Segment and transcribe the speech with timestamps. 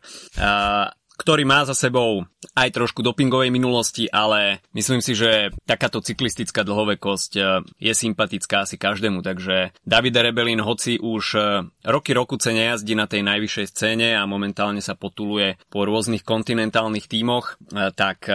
[1.21, 2.25] ktorý má za sebou
[2.57, 7.41] aj trošku dopingovej minulosti, ale myslím si, že takáto cyklistická dlhovekosť e,
[7.77, 11.41] je sympatická asi každému, takže David Rebelin, hoci už e,
[11.85, 17.05] roky roku ce nejazdí na tej najvyššej scéne a momentálne sa potuluje po rôznych kontinentálnych
[17.05, 18.25] tímoch, e, tak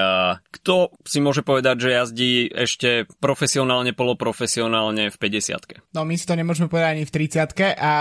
[0.55, 6.37] kto si môže povedať, že jazdí ešte profesionálne, poloprofesionálne v 50 No my si to
[6.37, 7.95] nemôžeme povedať ani v 30 a,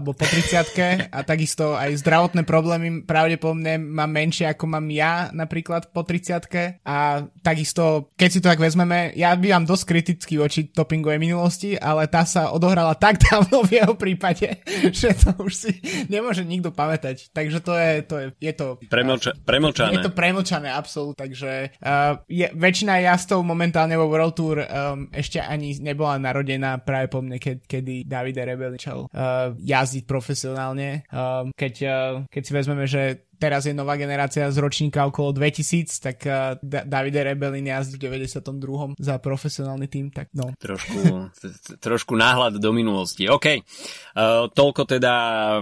[0.00, 3.04] alebo po 30 a takisto aj zdravotné problémy.
[3.04, 8.56] Pravdepodobne máme menšie ako mám ja napríklad po 30 a takisto, keď si to tak
[8.56, 13.84] vezmeme, ja bývam dosť kritický voči dopingovej minulosti, ale tá sa odohrala tak dávno v
[13.84, 15.72] jeho prípade, že to už si
[16.08, 17.28] nemôže nikto pamätať.
[17.36, 18.66] Takže to je, to je, je to...
[18.88, 20.00] Premlča, premlčané.
[20.00, 21.20] Je to premlčané, absolút.
[21.20, 27.12] Takže uh, je, väčšina jazdov momentálne vo World Tour um, ešte ani nebola narodená práve
[27.12, 31.04] po mne, keď, kedy Davide Rebel začal uh, jazdiť profesionálne.
[31.10, 31.94] Um, keď, uh,
[32.30, 37.22] keď si vezmeme, že teraz je nová generácia z ročníka okolo 2000, tak uh, Davide
[37.22, 38.98] Rebelin jazdí v 92.
[38.98, 40.52] za profesionálny tým, tak no.
[40.56, 41.30] Trošku,
[41.78, 43.28] trošku náhľad do minulosti.
[43.28, 45.14] OK, uh, toľko teda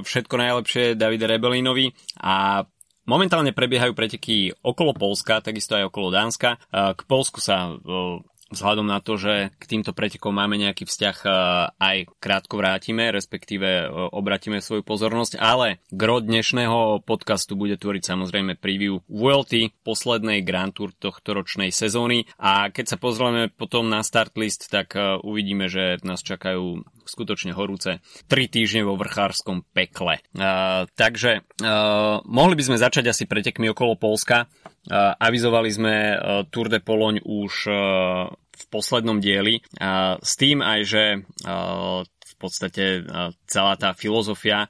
[0.04, 1.90] všetko najlepšie Davide Rebelinovi
[2.22, 2.64] a
[3.02, 6.54] Momentálne prebiehajú preteky okolo Polska, takisto aj okolo Dánska.
[6.70, 7.74] K Polsku sa
[8.52, 11.28] vzhľadom na to, že k týmto pretekom máme nejaký vzťah e,
[11.80, 18.60] aj krátko vrátime, respektíve e, obratíme svoju pozornosť, ale gro dnešného podcastu bude tvoriť samozrejme
[18.60, 24.36] preview VLT, poslednej Grand Tour tohto ročnej sezóny a keď sa pozrieme potom na start
[24.36, 27.98] list, tak e, uvidíme, že nás čakajú skutočne horúce
[28.30, 30.22] 3 týždne vo vrchárskom pekle.
[30.32, 34.46] Uh, takže uh, mohli by sme začať asi pretekmi okolo Polska.
[34.86, 36.16] Uh, avizovali sme uh,
[36.50, 37.74] Tour de Pologne už uh,
[38.62, 39.58] v poslednom dieli.
[40.22, 41.04] S tým aj, že
[42.42, 43.06] podstate
[43.46, 44.66] celá tá filozofia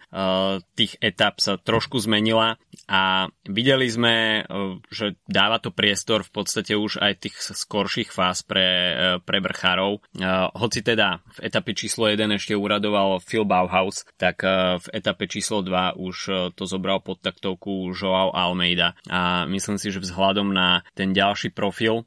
[0.76, 4.44] tých etap sa trošku zmenila a videli sme,
[4.92, 8.68] že dáva to priestor v podstate už aj tých skorších fáz pre,
[9.24, 10.04] pre vrchárov.
[10.52, 14.44] Hoci teda v etape číslo 1 ešte uradoval Phil Bauhaus, tak
[14.78, 16.16] v etape číslo 2 už
[16.52, 22.04] to zobral pod taktovku Joao Almeida a myslím si, že vzhľadom na ten ďalší profil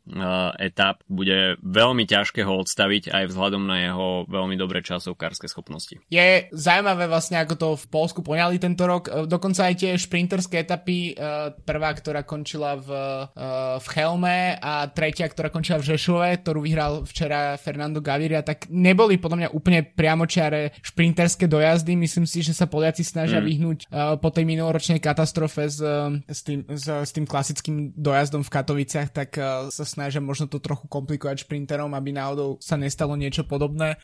[0.59, 5.95] etap bude veľmi ťažké ho odstaviť aj vzhľadom na jeho veľmi dobré časovkárske schopnosti.
[6.11, 9.07] Je zaujímavé vlastne, ako to v Polsku poňali tento rok.
[9.07, 13.45] E, dokonca aj tie šprinterské etapy, e, prvá, ktorá končila v, e,
[13.79, 19.15] v Chelme a tretia, ktorá končila v Žešove, ktorú vyhral včera Fernando Gaviria, tak neboli
[19.15, 21.95] podľa mňa úplne priamočiare šprinterské dojazdy.
[21.95, 23.45] Myslím si, že sa Poliaci snažia mm.
[23.47, 23.79] vyhnúť
[24.19, 25.79] po tej minuloročnej katastrofe s,
[26.25, 29.37] s, tým, s, s tým klasickým dojazdom v Katoviciach, tak
[29.69, 34.01] sa snažia možno to trochu komplikovať šprinterom, aby náhodou sa nestalo niečo podobné.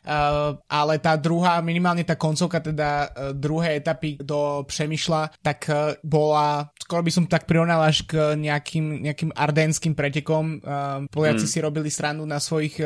[0.70, 6.70] Ale tá druhá, minimálne tá koncovka teda uh, druhej etapy do Přemýšľa, tak uh, bola,
[6.78, 10.59] skoro by som tak prirovnal až k nejakým, nejakým ardenským pretekom.
[10.61, 11.52] Uh, Poliaci mm.
[11.52, 12.84] si robili srandu na svojich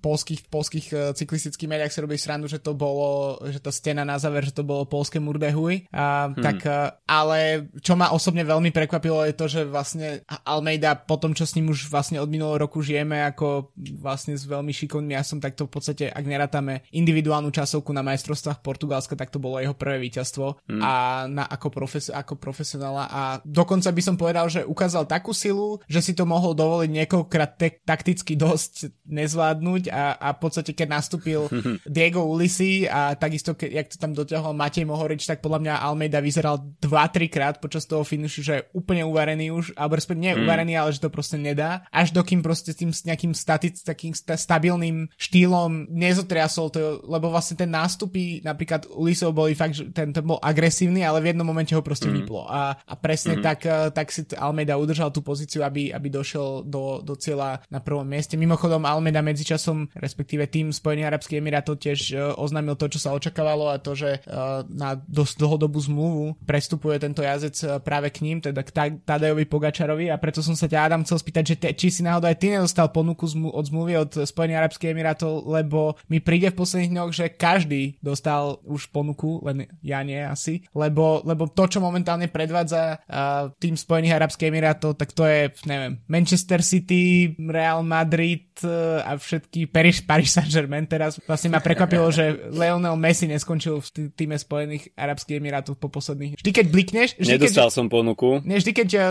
[0.00, 4.46] polských, polských cyklistických médiách si robili srandu, že to bolo, že to stena na záver,
[4.46, 5.90] že to bolo polské Murdehuj.
[5.90, 6.42] Uh, mm.
[6.42, 6.58] Tak,
[7.04, 11.56] ale čo ma osobne veľmi prekvapilo je to, že vlastne Almeida po tom, čo s
[11.56, 15.66] ním už vlastne od minulého roku žijeme ako vlastne s veľmi šikovným jasom, tak to
[15.66, 19.96] v podstate, ak nerátame individuálnu časť časovku na majstrovstvách Portugalska, tak to bolo jeho prvé
[20.04, 20.80] víťazstvo mm.
[20.84, 20.92] a
[21.24, 26.04] na, ako, profes, ako profesionála a dokonca by som povedal, že ukázal takú silu, že
[26.04, 31.48] si to mohol dovoliť niekoľkrát te- takticky dosť nezvládnuť a, a v podstate keď nastúpil
[31.88, 36.20] Diego Ulisi a takisto, ke, jak to tam dotiahol Matej Mohorič, tak podľa mňa Almeida
[36.20, 40.42] vyzeral 2-3 krát počas toho finišu, že je úplne uvarený už, alebo respektíve nie mm.
[40.44, 41.86] uvarený, ale že to proste nedá.
[41.88, 47.53] Až dokým proste s tým nejakým static, takým sta- stabilným štýlom nezotriasol to, lebo vlastne
[47.54, 51.72] ten nástupy napríklad Ulisov boli fakt, že ten, ten bol agresívny, ale v jednom momente
[51.74, 52.14] ho proste mm.
[52.22, 52.46] vyplo.
[52.46, 53.42] A, a presne mm.
[53.42, 57.78] tak, eh, tak si Almeida udržal tú pozíciu, aby, aby došiel do, do cieľa na
[57.80, 58.34] prvom mieste.
[58.36, 63.70] Mimochodom Almeida medzičasom, respektíve tým Spojených Arabských Emirátov tiež uh, oznámil to, čo sa očakávalo
[63.70, 68.60] a to, že uh, na dosť dlhodobú zmluvu prestupuje tento jazdec práve k ním, teda
[68.62, 72.00] k Tadejovi Pogačarovi a preto som sa ťa Adam chcel spýtať, že te, či si
[72.02, 76.58] náhodou aj ty nedostal ponuku od zmluvy od Spojených Arabských Emirátov, lebo mi príde v
[76.58, 81.84] posledných dňoch, že každý dostal už ponuku, len ja nie asi, lebo, lebo to, čo
[81.84, 88.53] momentálne predvádza uh, tým Spojených Arabských Emirátov, tak to je, neviem, Manchester City, Real Madrid
[89.02, 91.18] a všetky Paris, Paris Saint-Germain teraz.
[91.26, 96.38] Vlastne ma prekvapilo, že Lionel Messi neskončil v týme Spojených Arabských Emirátov po posledných.
[96.38, 97.08] Vždy, keď blikneš...
[97.18, 98.38] Vždy, Nedostal keď, som ponuku.
[98.46, 99.04] Nie, vždy, keď uh,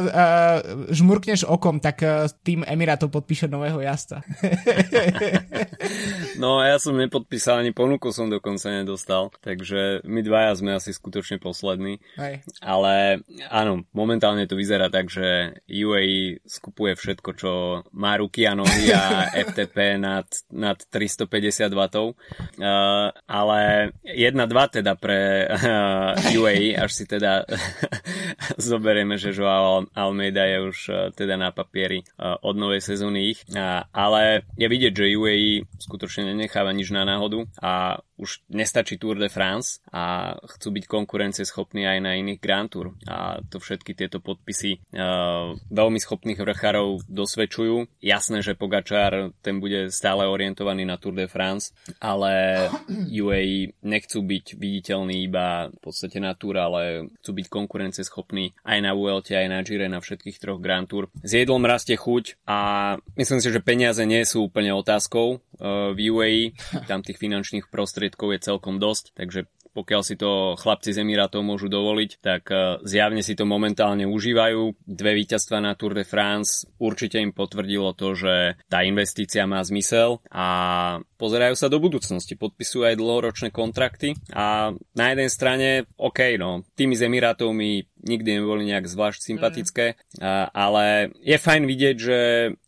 [0.95, 4.23] žmurkneš okom, tak uh, tým Emirátov podpíše nového jazda.
[6.43, 11.41] no, ja som nepodpísal ani ponuku som dokonca nedostal, takže my dvaja sme asi skutočne
[11.41, 11.97] poslední.
[12.15, 12.45] Hej.
[12.61, 17.51] Ale áno, momentálne to vyzerá tak, že UAE skupuje všetko, čo
[17.97, 21.81] má ruky a nohy a FTP nad, nad 350 W.
[21.89, 27.43] Uh, ale 1-2 teda pre uh, UAE, až si teda
[28.61, 33.41] zoberieme, že Joao Almeida je už uh, teda na papieri uh, od novej sezóny ich.
[33.49, 39.17] Uh, ale je vidieť, že UAE skutočne nenecháva nič na náhodu a už nestačí Tour
[39.17, 44.21] de France a chcú byť konkurencieschopní aj na iných Grand Tour a to všetky tieto
[44.21, 47.89] podpisy uh, veľmi schopných vrchárov dosvedčujú.
[47.99, 52.67] Jasné, že Pogačár ten bude stále orientovaný na Tour de France, ale
[53.09, 58.91] UAE nechcú byť viditeľní iba v podstate na Tour, ale chcú byť konkurencieschopní aj na
[58.93, 61.09] Vuelte, aj na Gire, na všetkých troch Grand Tour.
[61.25, 62.59] S jedlom rastie chuť a
[63.17, 66.43] myslím si, že peniaze nie sú úplne otázkou uh, v UAE,
[66.85, 71.41] tam tých finančných prostriedkov prostriedkov je celkom dosť, takže pokiaľ si to chlapci z Emirátov
[71.41, 74.77] môžu dovoliť, tak e, zjavne si to momentálne užívajú.
[74.85, 80.21] Dve víťazstva na Tour de France určite im potvrdilo to, že tá investícia má zmysel
[80.29, 80.47] a
[81.17, 85.67] pozerajú sa do budúcnosti, podpisujú aj dlhoročné kontrakty a na jednej strane,
[85.97, 89.85] OK, no, tými z Emirátov mi nikdy neboli nejak zvlášť sympatické,
[90.21, 90.53] mm.
[90.53, 92.19] ale je fajn vidieť, že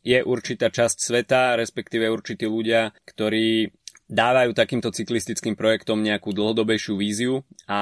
[0.01, 3.69] je určitá časť sveta, respektíve určití ľudia, ktorí
[4.05, 7.81] dávajú takýmto cyklistickým projektom nejakú dlhodobejšiu víziu a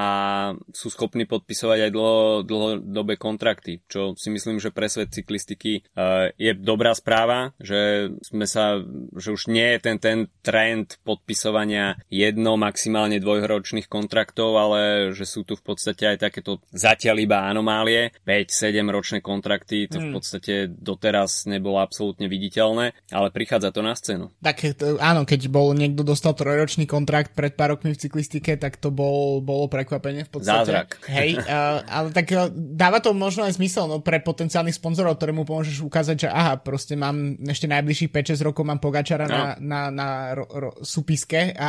[0.72, 6.32] sú schopní podpisovať aj dlho, dlhodobé kontrakty, čo si myslím, že pre svet cyklistiky uh,
[6.40, 8.80] je dobrá správa, že sme sa,
[9.20, 15.44] že už nie je ten, ten trend podpisovania jedno, maximálne dvojročných kontraktov, ale že sú
[15.44, 20.14] tu v podstate aj takéto zatiaľ iba anomálie, 5-7 ročné kontrakty, to v hmm.
[20.16, 24.32] podstate doteraz nebolo absolútne viditeľné, ale prichádza to na scénu.
[24.40, 28.78] Tak áno, keď bol niekto do dostal trojročný kontrakt pred pár rokmi v cyklistike, tak
[28.78, 30.70] to bol, bolo prekvapenie v podstate.
[30.70, 31.02] Zázrak.
[31.10, 35.42] Hej, uh, ale tak uh, dáva to možno aj zmysel no, pre potenciálnych sponzorov, ktorému
[35.42, 39.34] pomôžeš ukázať, že aha, proste mám ešte najbližších 5-6 rokov mám Pogačara no.
[39.34, 40.08] na, na, na
[40.38, 41.68] ro, ro, súpiske a,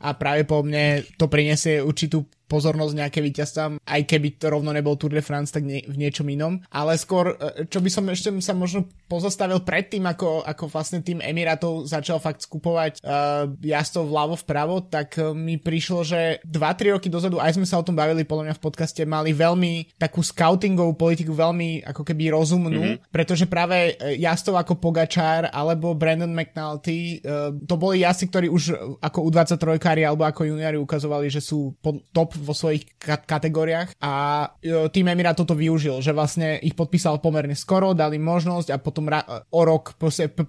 [0.00, 5.00] a práve po mne to prinesie určitú pozornosť nejaké víťazstvám, aj keby to rovno nebol
[5.00, 6.60] Tour de France, tak nie, v niečom inom.
[6.68, 11.24] Ale skôr, e, čo by som ešte sa možno pozastavil predtým, ako, ako vlastne tým
[11.24, 17.08] Emirátov začal fakt skupovať uh, jazdcov vľavo vpravo, tak uh, mi prišlo, že 2-3 roky
[17.12, 20.96] dozadu, aj sme sa o tom bavili podľa mňa v podcaste, mali veľmi takú scoutingovú
[20.96, 23.12] politiku, veľmi ako keby rozumnú, mm-hmm.
[23.12, 29.28] pretože práve jazdcov ako Pogačár alebo Brandon McNulty, uh, to boli jazdci, ktorí už ako
[29.28, 31.76] U23 alebo ako juniori ukazovali, že sú
[32.10, 34.12] top vo svojich kategóriách a
[34.58, 39.06] e, tým Emirátov to využil, že vlastne ich podpísal pomerne skoro, dali možnosť a potom
[39.06, 39.94] ra- o rok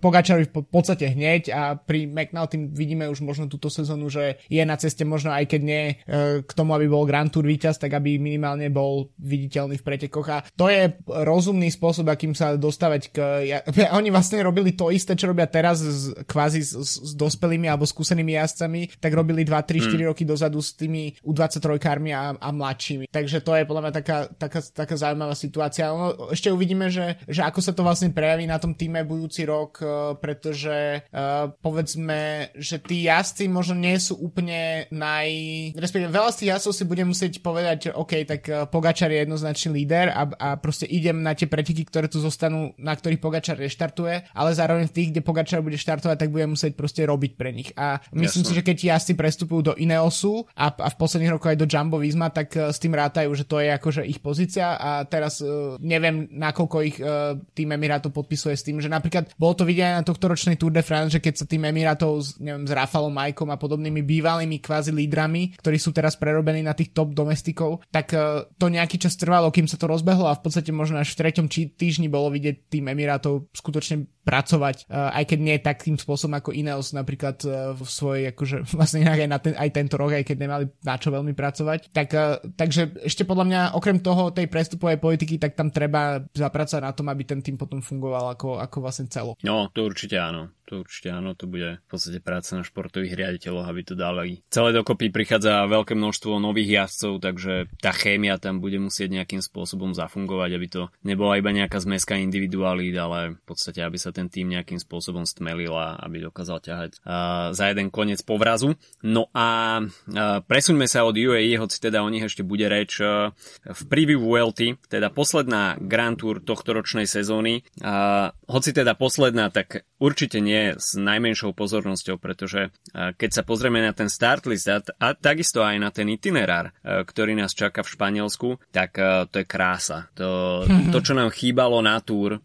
[0.02, 4.76] Pogačarovi v podstate hneď a pri McNulty vidíme už možno túto sezónu, že je na
[4.76, 8.18] ceste možno aj keď nie e, k tomu, aby bol Grand Tour víťaz, tak aby
[8.18, 13.18] minimálne bol viditeľný v pretekoch a to je rozumný spôsob, akým sa dostávať k...
[13.46, 13.58] Ja,
[14.00, 18.34] oni vlastne robili to isté, čo robia teraz z, kvázi s, s dospelými alebo skúsenými
[18.34, 20.10] jazdcami, tak robili 2, 3, 4 hmm.
[20.10, 23.10] roky dozadu s tými U23 trojkármi a, a mladšími.
[23.10, 25.90] Takže to je podľa mňa taká, taká, taká zaujímavá situácia.
[25.90, 29.82] No, ešte uvidíme, že, že ako sa to vlastne prejaví na tom týme budúci rok,
[29.82, 35.28] uh, pretože uh, povedzme, že tí jazdci možno nie sú úplne naj...
[35.74, 39.26] Respektíve veľa z tých jazdcov si bude musieť povedať, že OK, tak uh, Pogačar je
[39.26, 43.58] jednoznačný líder a, a proste idem na tie preteky, ktoré tu zostanú, na ktorých Pogačar
[43.58, 47.50] reštartuje, ale zároveň v tých, kde Pogačar bude štartovať, tak bude musieť proste robiť pre
[47.50, 47.74] nich.
[47.74, 48.54] A myslím Jasne.
[48.54, 51.98] si, že keď jazdci prestupujú do Ineosu a, a v posledných rokoch aj do Jumbo
[52.00, 55.76] Visma, tak uh, s tým rátajú, že to je akože ich pozícia a teraz uh,
[55.80, 60.06] neviem, nakoľko ich uh, tým Emirátov podpisuje s tým, že napríklad bolo to vidieť na
[60.06, 63.50] tohto ročnej Tour de France, že keď sa tým Emirátov s, neviem, s Rafalom Majkom
[63.52, 68.14] a podobnými bývalými kvázi lídrami, ktorí sú teraz prerobení na tých top domestikov, tak
[68.58, 71.48] to nejaký čas trvalo, kým sa to rozbehlo a v podstate možno až v treťom
[71.50, 77.44] týždni bolo vidieť tým Emirátov skutočne pracovať, aj keď nie takým spôsobom ako Ineos napríklad
[77.76, 81.12] v svojej, akože vlastne aj, na ten, aj tento rok, aj keď nemali na čo
[81.12, 81.53] veľmi pracovať.
[81.94, 86.82] Tak, uh, takže ešte podľa mňa okrem toho tej prestupovej politiky, tak tam treba zapracovať
[86.82, 89.38] na tom, aby ten tým potom fungoval ako, ako vlastne celo.
[89.46, 93.70] No, to určite áno to určite áno, to bude v podstate práca na športových riaditeľoch,
[93.70, 94.42] aby to dali.
[94.50, 99.94] Celé dokopy prichádza veľké množstvo nových jazdcov, takže tá chémia tam bude musieť nejakým spôsobom
[99.94, 104.50] zafungovať, aby to nebola iba nejaká zmeska individualít, ale v podstate, aby sa ten tým
[104.50, 108.74] nejakým spôsobom stmelil a aby dokázal ťahať uh, za jeden koniec povrazu.
[109.06, 113.30] No a uh, presuňme sa od UAE, hoci teda o nich ešte bude reč uh,
[113.62, 117.62] v preview VLT, teda posledná Grand Tour tohto ročnej sezóny.
[117.78, 123.92] Uh, hoci teda posledná, tak určite nie s najmenšou pozornosťou, pretože keď sa pozrieme na
[123.92, 128.50] ten start list a, a takisto aj na ten itinerár, ktorý nás čaká v Španielsku,
[128.72, 128.96] tak
[129.30, 130.08] to je krása.
[130.16, 132.40] To, to čo nám chýbalo na túr,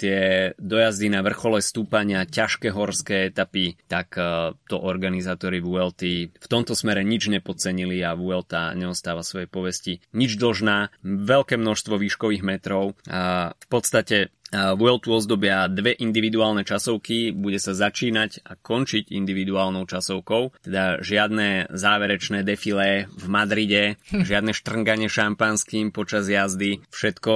[0.00, 0.18] tie
[0.56, 4.16] dojazdy na vrchole stúpania, ťažké horské etapy, tak
[4.64, 6.02] to organizátori VLT
[6.38, 12.42] v tomto smere nič nepodcenili a VLT neostáva svojej povesti nič dlžná, veľké množstvo výškových
[12.46, 12.94] metrov.
[13.52, 21.04] V podstate Vueltu ozdobia dve individuálne časovky, bude sa začínať a končiť individuálnou časovkou, teda
[21.04, 24.00] žiadne záverečné defilé v Madride,
[24.30, 27.32] žiadne štrnganie šampanským počas jazdy, všetko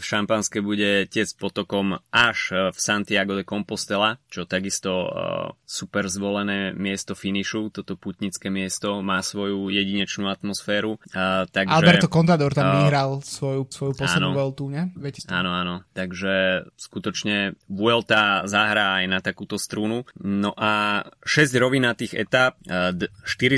[0.00, 5.10] šampanské bude tiec potokom až v Santiago de Compostela, čo takisto uh,
[5.68, 10.96] super zvolené miesto finišu, toto putnické miesto má svoju jedinečnú atmosféru.
[11.52, 14.88] Takže, Alberto Contador tam vyhral svoju, svoju poslednú Vueltu, ne?
[15.28, 20.06] Áno, áno, takže že skutočne Vuelta zahrá aj na takúto strunu.
[20.22, 22.94] No a 6 rovinatých etap, 4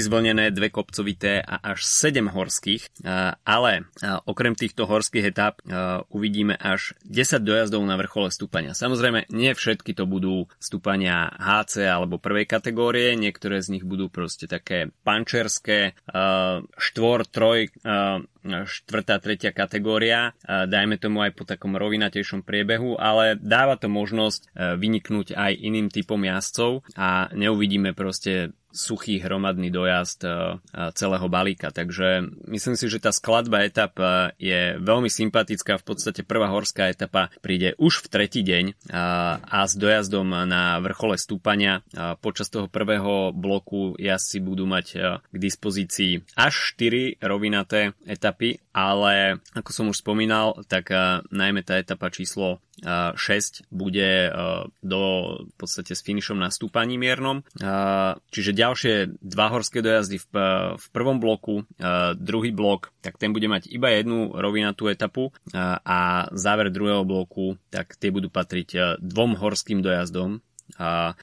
[0.00, 3.04] zvlnené, 2 kopcovité a až 7 horských,
[3.44, 3.84] ale
[4.24, 5.60] okrem týchto horských etap
[6.08, 8.72] uvidíme až 10 dojazdov na vrchole stúpania.
[8.72, 14.48] Samozrejme, nie všetky to budú stúpania HC alebo prvej kategórie, niektoré z nich budú proste
[14.48, 15.92] také pančerské,
[16.78, 17.68] štvor, troj
[18.42, 24.48] štvrtá, tretia kategória, dajme tomu aj po takom rovinatejšom priebehu, ale dáva to možnosť e,
[24.78, 30.30] vyniknúť aj iným typom jazdcov a neuvidíme proste suchý hromadný dojazd e,
[30.96, 31.70] celého balíka.
[31.70, 35.78] Takže myslím si, že tá skladba etap e, je veľmi sympatická.
[35.78, 38.88] V podstate prvá horská etapa príde už v tretí deň
[39.44, 41.84] a s dojazdom na vrchole stúpania
[42.24, 44.86] počas toho prvého bloku jazdci budú mať
[45.20, 50.90] k dispozícii až 4 rovinaté etapy, ale ako som už spomínal, tak
[51.30, 54.32] najmä tá etapa číslo 6 bude
[54.80, 55.02] do
[55.44, 57.44] v podstate s finišom na stúpaní miernom.
[58.32, 60.26] Čiže ďalšie dva horské dojazdy v,
[60.80, 61.68] v prvom bloku,
[62.16, 65.30] druhý blok, tak ten bude mať iba jednu rovinatú etapu
[65.84, 70.40] a záver druhého bloku, tak tie budú patriť dvom horským dojazdom.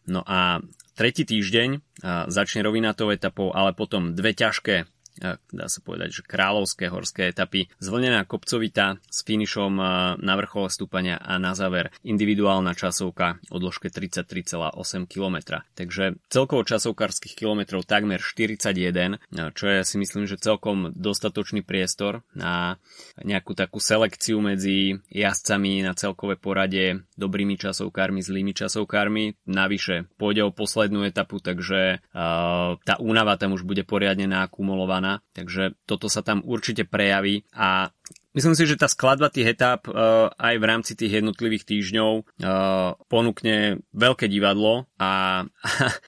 [0.06, 0.62] No a
[0.94, 1.82] tretí týždeň
[2.29, 4.86] začne rovinatou etapou, ale potom dve ťažké
[5.20, 9.74] dá sa povedať, že kráľovské horské etapy, zvlnená kopcovita s finišom
[10.18, 15.60] na vrchole stúpania a na záver individuálna časovka o dĺžke 33,8 km.
[15.76, 19.20] Takže celkovo časovkárskych kilometrov takmer 41,
[19.54, 22.80] čo je si myslím, že celkom dostatočný priestor na
[23.20, 29.36] nejakú takú selekciu medzi jazdcami na celkové porade, dobrými časovkármi, zlými časovkármi.
[29.50, 35.25] Navyše pôjde o poslednú etapu, takže uh, tá únava tam už bude poriadne naakumulovaná strana,
[35.34, 37.48] takže toto sa tam určite prejaví.
[37.56, 37.89] A
[38.38, 42.94] myslím si, že tá skladba tých etap uh, aj v rámci tých jednotlivých týždňov uh,
[43.10, 44.86] ponúkne veľké divadlo.
[45.01, 45.44] A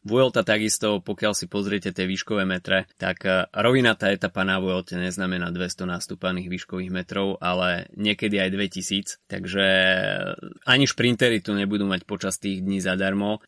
[0.10, 5.50] Vuelta takisto, pokiaľ si pozriete tie výškové metre, tak uh, rovinatá etapa na Vuelte neznamená
[5.50, 9.66] 200 nastúpaných výškových metrov, ale niekedy aj 2000, takže
[10.68, 13.40] ani šprintery tu nebudú mať počas tých dní zadarmo,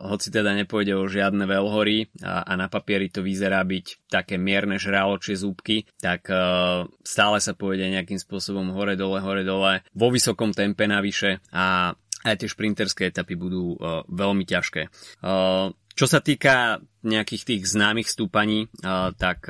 [0.00, 5.38] hoci teda nepôjde o žiadne veľhory a na papieri to vyzerá byť také mierne žraločie
[5.38, 11.94] zúbky, tak uh, stále sa pôjde nejakým spôsobom hore-dole, hore-dole, vo vysokom tempe navyše a
[12.26, 14.90] aj tie šprinterské etapy budú uh, veľmi ťažké.
[15.22, 18.72] Uh, čo sa týka nejakých tých známych stúpaní,
[19.20, 19.44] tak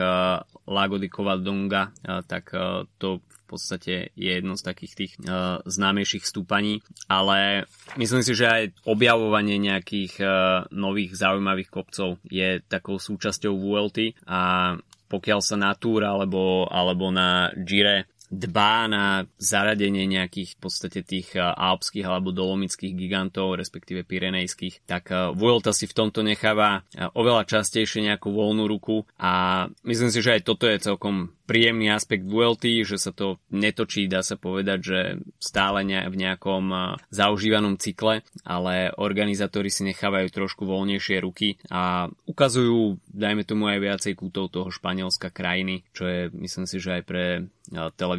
[0.67, 1.95] Lago di Covadonga,
[2.27, 2.51] tak
[2.99, 7.67] to podstate je jedno z takých tých uh, známejších stúpaní, ale
[7.99, 10.31] myslím si, že aj objavovanie nejakých uh,
[10.71, 14.75] nových zaujímavých kopcov je takou súčasťou VLT a
[15.11, 21.35] pokiaľ sa na Tour alebo, alebo na Gire dbá na zaradenie nejakých v podstate tých
[21.35, 27.11] eh, alpských alebo dolomických gigantov, respektíve pirenejských, tak eh, Vuelta si v tomto necháva eh,
[27.13, 32.23] oveľa častejšie nejakú voľnú ruku a myslím si, že aj toto je celkom príjemný aspekt
[32.31, 34.99] Vuelty, že sa to netočí, dá sa povedať, že
[35.43, 43.43] stále v nejakom zaužívanom cykle, ale organizátori si nechávajú trošku voľnejšie ruky a ukazujú, dajme
[43.43, 47.25] tomu aj viacej kútov toho Španielska krajiny, čo je myslím si, že aj pre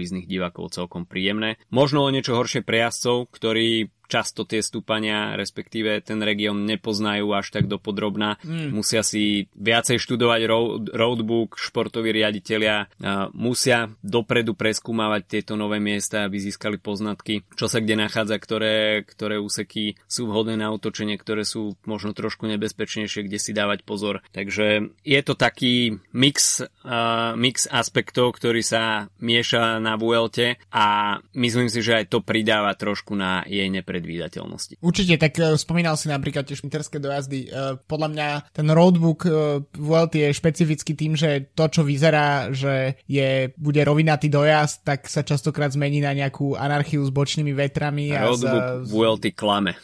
[0.02, 1.62] televíznych divákov celkom príjemné.
[1.70, 7.56] Možno o niečo horšie pre jazdcov, ktorí často tie stúpania, respektíve ten región nepoznajú až
[7.56, 8.36] tak dopodrobná.
[8.44, 8.76] Mm.
[8.76, 12.92] Musia si viacej študovať road, roadbook, športoví riaditeľia
[13.32, 19.40] musia dopredu preskúmavať tieto nové miesta, aby získali poznatky, čo sa kde nachádza, ktoré, ktoré
[19.40, 24.20] úseky sú vhodné na otočenie, ktoré sú možno trošku nebezpečnejšie, kde si dávať pozor.
[24.36, 31.70] Takže je to taký mix, uh, mix aspektov, ktorý sa mieša na Vuelte a myslím
[31.70, 34.82] si, že aj to pridáva trošku na jej nepred predvídateľnosti.
[34.82, 37.54] Určite, tak uh, spomínal si napríklad tie šprinterské dojazdy.
[37.54, 42.98] Uh, podľa mňa ten roadbook uh, Vuelty je špecificky tým, že to, čo vyzerá, že
[43.06, 48.18] je, bude rovinatý dojazd, tak sa častokrát zmení na nejakú anarchiu s bočnými vetrami.
[48.18, 49.78] A roadbook z, Vuelty klame.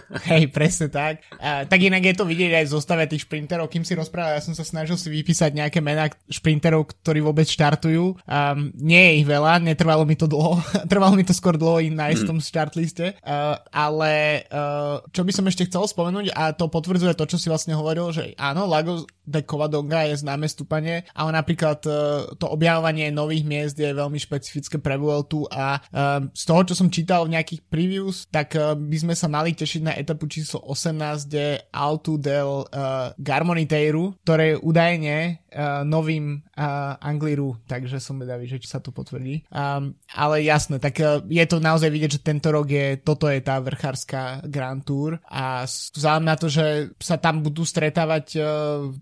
[0.30, 1.24] Hej, presne tak.
[1.38, 3.68] A, tak inak je to vidieť aj v zostave tých šprinterov.
[3.68, 8.16] Kým si rozprával, ja som sa snažil si vypísať nejaké mená šprinterov, ktorí vôbec štartujú.
[8.24, 10.58] Um, nie je ich veľa, netrvalo mi to dlho.
[10.92, 13.06] Trvalo mi to skôr dlho ich nájsť v tom štartliste.
[13.20, 17.52] Uh, ale uh, čo by som ešte chcel spomenúť, a to potvrdzuje to, čo si
[17.52, 23.12] vlastne hovoril, že áno, Lagos de Covadonga je známe stúpanie, ale napríklad uh, to objavovanie
[23.14, 27.38] nových miest je veľmi špecifické pre Vueltu a uh, z toho, čo som čítal v
[27.38, 32.14] nejakých previews, tak uh, by sme sa mali tešiť na etapu číslo 18, kde Altu
[32.16, 35.16] del uh, Garmoniteiru, ktoré je údajne
[35.50, 39.42] uh, novým uh, Angliru, takže som vedavý, že či sa to potvrdí.
[39.50, 43.42] Um, ale jasné, tak uh, je to naozaj vidieť, že tento rok je, toto je
[43.42, 48.44] tá vrchárska Grand Tour a vzhľadom na to, že sa tam budú stretávať uh,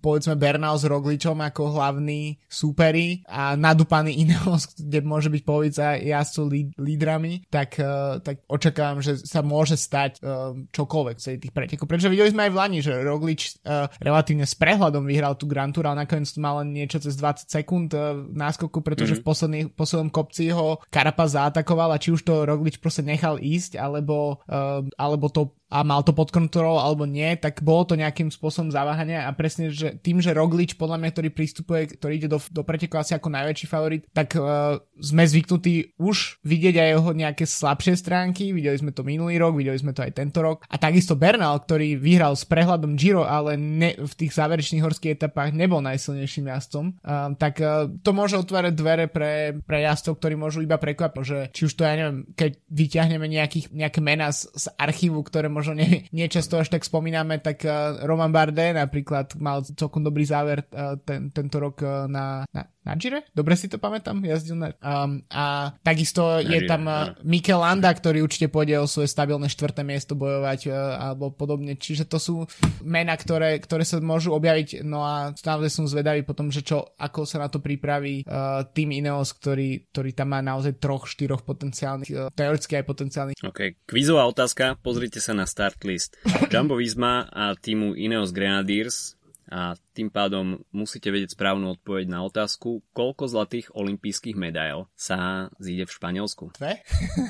[0.00, 6.76] povedzme Bernal s Rogličom ako hlavní súperi a nadúpaný Ineos, kde môže byť povedza jazdcov
[6.80, 11.88] lídrami, tak, uh, tak očakávam, že sa môže stať uh, čokoľvek z tých pretekov.
[11.88, 15.72] Pretože videli sme aj v Lani, že Roglič uh, relatívne s prehľadom vyhral tú Grand
[15.72, 19.24] Tour, ale nakoniec mal len niečo cez 20 sekúnd uh, náskoku, pretože mm-hmm.
[19.24, 23.80] v posledný, poslednom kopci ho Karapa zaatakoval a či už to Roglič proste nechal ísť,
[23.80, 28.34] alebo, uh, alebo to a mal to pod kontrolou alebo nie, tak bolo to nejakým
[28.34, 32.42] spôsobom zaváhania a presne, že tým, že Roglič podľa mňa, ktorý prístupuje, ktorý ide do,
[32.50, 37.44] do preteku asi ako najväčší favorit, tak uh, sme zvyknutí už vidieť aj jeho nejaké
[37.46, 40.66] slabšie stránky, videli sme to minulý rok, videli sme to aj tento rok.
[40.66, 45.54] A takisto Bernal, ktorý vyhral s prehľadom Giro, ale ne, v tých záverečných horských etapách
[45.54, 50.66] nebol najsilnejším jazdcom, uh, tak uh, to môže otvárať dvere pre, pre jazdcov, ktorí môžu
[50.66, 54.66] iba prekvapiť, že či už to ja neviem, keď vyťahneme nejakých, nejaké mená z, z
[54.74, 60.00] archívu, ktoré možno nie, niečasto až tak spomíname, tak uh, Roman Bardet napríklad mal celkom
[60.00, 63.22] dobrý záver uh, ten, tento rok uh, na, na, na Gire?
[63.30, 64.18] Dobre si to pamätám?
[64.26, 64.74] Jazdil na...
[64.82, 69.06] Um, a takisto na je Gire, tam uh, Mikel Landa, ktorý určite pôjde o svoje
[69.06, 71.78] stabilné štvrté miesto bojovať uh, alebo podobne.
[71.78, 72.34] Čiže to sú
[72.82, 74.82] mená, ktoré, ktoré sa môžu objaviť.
[74.82, 78.90] No a naozaj som zvedavý potom, že čo, ako sa na to pripraví uh, tým
[78.90, 83.36] Ineos, ktorý, ktorý tam má naozaj troch, štyroch potenciálnych, uh, teoreticky aj potenciálnych.
[83.46, 84.74] OK, kvízová otázka.
[84.82, 86.18] Pozrite sa na start list.
[86.50, 89.19] Jumbo Visma a týmu Ineos Grenadiers
[89.50, 95.90] a tým pádom musíte vedieť správnu odpoveď na otázku, koľko zlatých olympijských medail sa zíde
[95.90, 96.54] v Španielsku.
[96.54, 96.80] Dve?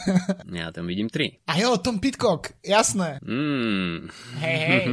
[0.60, 1.40] ja tam vidím tri.
[1.48, 3.18] A jo, Tom Pitcock, jasné.
[3.24, 4.12] Mm.
[4.44, 4.84] Hej, hej.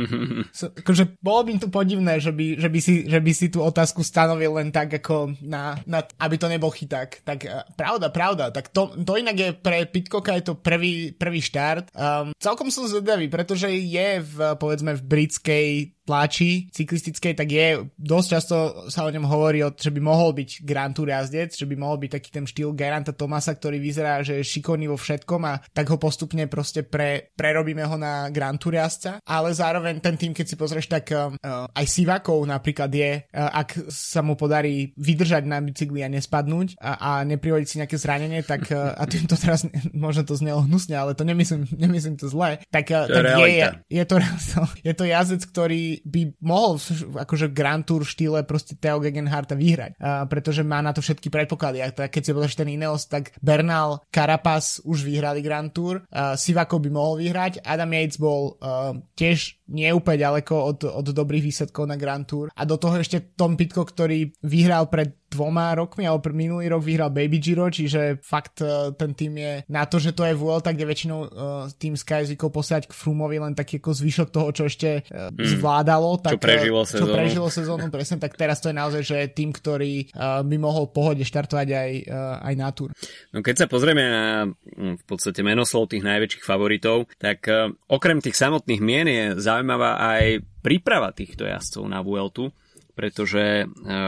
[0.55, 3.59] So, akože bolo by to podivné, že by, že, by si, že by si tú
[3.61, 7.21] otázku stanovil len tak, ako na, na aby to nebol chyták.
[7.27, 8.49] Tak uh, pravda, pravda.
[8.55, 11.91] Tak to, to inak je pre Pitcocka je to prvý, prvý štart.
[11.91, 18.27] Um, celkom som zvedavý, pretože je v, povedzme, v britskej tlači cyklistickej, tak je, dosť
[18.31, 18.55] často
[18.87, 22.11] sa o ňom hovorí, že by mohol byť Grand Tour jazdec, že by mohol byť
[22.15, 25.99] taký ten štýl Geranta Tomasa, ktorý vyzerá, že je šikovný vo všetkom a tak ho
[25.99, 30.55] postupne proste pre, prerobíme ho na Grand Tour jazdca, ale zároveň ten tým, keď si
[30.55, 31.35] pozrieš, tak uh,
[31.75, 36.91] aj Sivakov napríklad je, uh, ak sa mu podarí vydržať na bicykli a nespadnúť a,
[36.95, 40.95] a neprivodiť si nejaké zranenie, tak uh, a tým to teraz možno to znelo hnusne,
[40.95, 44.15] ale to nemyslím, nemyslím to zle, tak, uh, tak je, je, je, to,
[44.87, 46.77] je to jazdec, ktorý by mohol
[47.17, 51.81] akože Grand Tour štýle proste Theo Gegenharta vyhrať, uh, pretože má na to všetky predpoklady.
[51.81, 56.81] A keď si pozrieš ten Ineos, tak Bernal, Carapaz už vyhrali Grand Tour, uh, Sivako
[56.83, 61.99] by mohol vyhrať, Adam Yates bol uh, tiež nie ďaleko od, od dobrých výsledkov na
[61.99, 66.71] Grand Tour a do toho ešte Tom Pitko, ktorý vyhral pred dvoma rokmi, alebo minulý
[66.71, 70.33] rok vyhral Baby Giro, čiže fakt uh, ten tým je na to, že to je
[70.33, 71.29] Vuelta, kde väčšinou uh,
[71.75, 75.59] tým Sky zvykol posiať k Frumovi len taký ako zvyšok toho, čo ešte uh, mm.
[75.59, 76.11] zvládalo.
[76.23, 77.03] Tak, čo prežilo sezónu.
[77.03, 80.87] Čo prežilo sezónu, presne, tak teraz to je naozaj, že tým, ktorý uh, by mohol
[80.87, 82.89] v pohode štartovať aj, uh, aj na túr.
[83.35, 88.23] No keď sa pozrieme na hm, v podstate menoslov tých najväčších favoritov, tak uh, okrem
[88.23, 92.51] tých samotných mien je zaujímavá aj príprava týchto jazdcov na Vueltu
[92.97, 93.65] pretože e,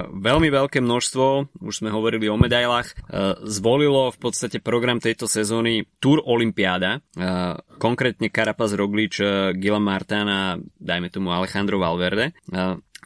[0.10, 2.94] veľmi veľké množstvo, už sme hovorili o medailách, e,
[3.46, 7.00] zvolilo v podstate program tejto sezóny Tour Olympiáda, e,
[7.78, 9.22] konkrétne Carapaz Roglič,
[9.54, 10.42] Gila Martin a
[10.82, 12.34] dajme tomu Alejandro Valverde.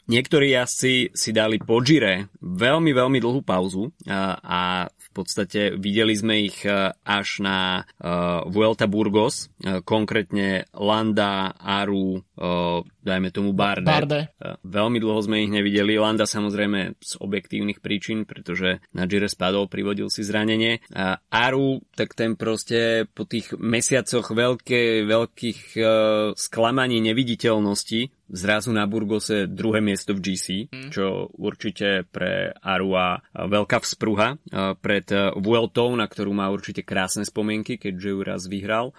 [0.03, 6.11] Niektorí jazdci si dali po Gire veľmi, veľmi dlhú pauzu a, a v podstate videli
[6.11, 6.65] sme ich
[7.05, 13.85] až na uh, Vuelta Burgos, uh, konkrétne Landa, Aru, uh, dajme tomu Barde.
[13.85, 14.31] Barde.
[14.63, 15.99] Veľmi dlho sme ich nevideli.
[15.99, 20.79] Landa samozrejme z objektívnych príčin, pretože na Gire spadol, privodil si zranenie.
[20.95, 25.87] A Aru, tak ten proste po tých mesiacoch veľké, veľkých uh,
[26.33, 30.89] sklamaní neviditeľnosti zrazu na Burgose druhé miesto v GC, mm.
[30.89, 34.41] čo určite pre Arua veľká vzpruha
[34.81, 35.05] pred
[35.37, 38.97] Vueltou, na ktorú má určite krásne spomienky, keďže ju raz vyhral.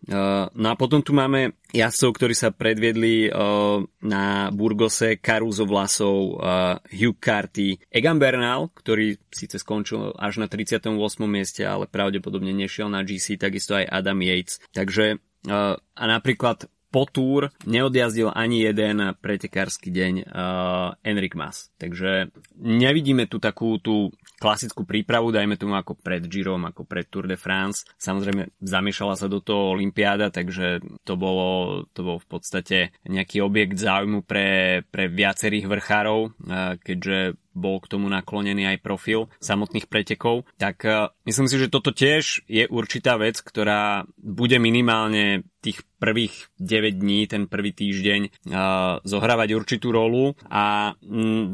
[0.54, 3.32] No a potom tu máme jazdcov, ktorí sa predviedli
[4.04, 6.38] na Burgose, Caruso Vlasov,
[6.92, 10.92] Hugh Carty, Egan Bernal, ktorý síce skončil až na 38.
[11.24, 14.60] mieste, ale pravdepodobne nešiel na GC, takisto aj Adam Yates.
[14.76, 21.74] Takže a napríklad po túr neodjazdil ani jeden pretekársky deň uh, Enric Mas.
[21.74, 27.31] Takže nevidíme tu takú tú klasickú prípravu, dajme tomu ako pred Girom, ako pred Tour
[27.31, 27.87] de France.
[27.99, 33.79] Samozrejme, zamiešala sa do toho Olympiáda, takže to bolo, to bolo v podstate nejaký objekt
[33.79, 40.44] záujmu pre, pre viacerých vrchárov, uh, keďže bol k tomu naklonený aj profil samotných pretekov,
[40.60, 46.52] tak uh, myslím si, že toto tiež je určitá vec, ktorá bude minimálne tých prvých
[46.60, 50.92] 9 dní, ten prvý týždeň uh, zohrávať určitú rolu a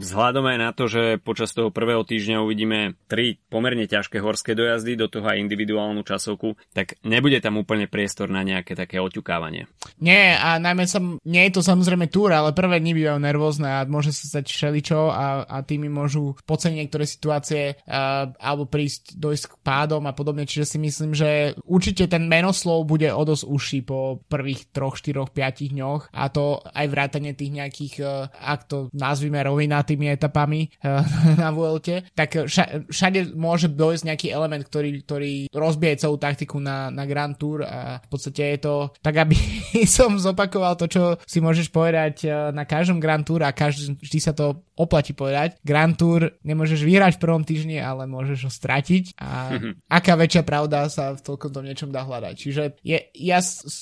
[0.03, 4.99] vzhľadom aj na to, že počas toho prvého týždňa uvidíme tri pomerne ťažké horské dojazdy,
[4.99, 9.71] do toho aj individuálnu časovku, tak nebude tam úplne priestor na nejaké také oťukávanie.
[10.03, 13.87] Nie, a najmä sa, nie je to samozrejme túr, ale prvé dni bývajú nervózne a
[13.87, 15.57] môže sa stať všeličo a, a
[15.91, 21.13] môžu podceniť niektoré situácie uh, alebo prísť, dojsť k pádom a podobne, čiže si myslím,
[21.13, 26.03] že určite ten menoslov bude o dosť uší po prvých 3, 4, 5 dňoch.
[26.15, 31.03] A to aj vrátane tých nejakých, uh, ak to nazvime rovinatými etapami uh,
[31.43, 36.93] na Vuelte, tak ša, všade môže dojsť nejaký element, ktorý, ktorý rozbije celú taktiku na,
[36.93, 37.67] na Grand Tour.
[37.67, 39.37] A v podstate je to tak, aby
[39.87, 44.33] som zopakoval to, čo si môžeš povedať na každom Grand Tour a každý, vždy sa
[44.37, 45.57] to oplatí povedať.
[45.65, 49.57] Grand Tour nemôžeš vyhrať v prvom týždni, ale môžeš ho stratiť a
[49.89, 52.35] aká väčšia pravda sa v toľkom niečom dá hľadať.
[52.37, 53.39] Čiže je, ja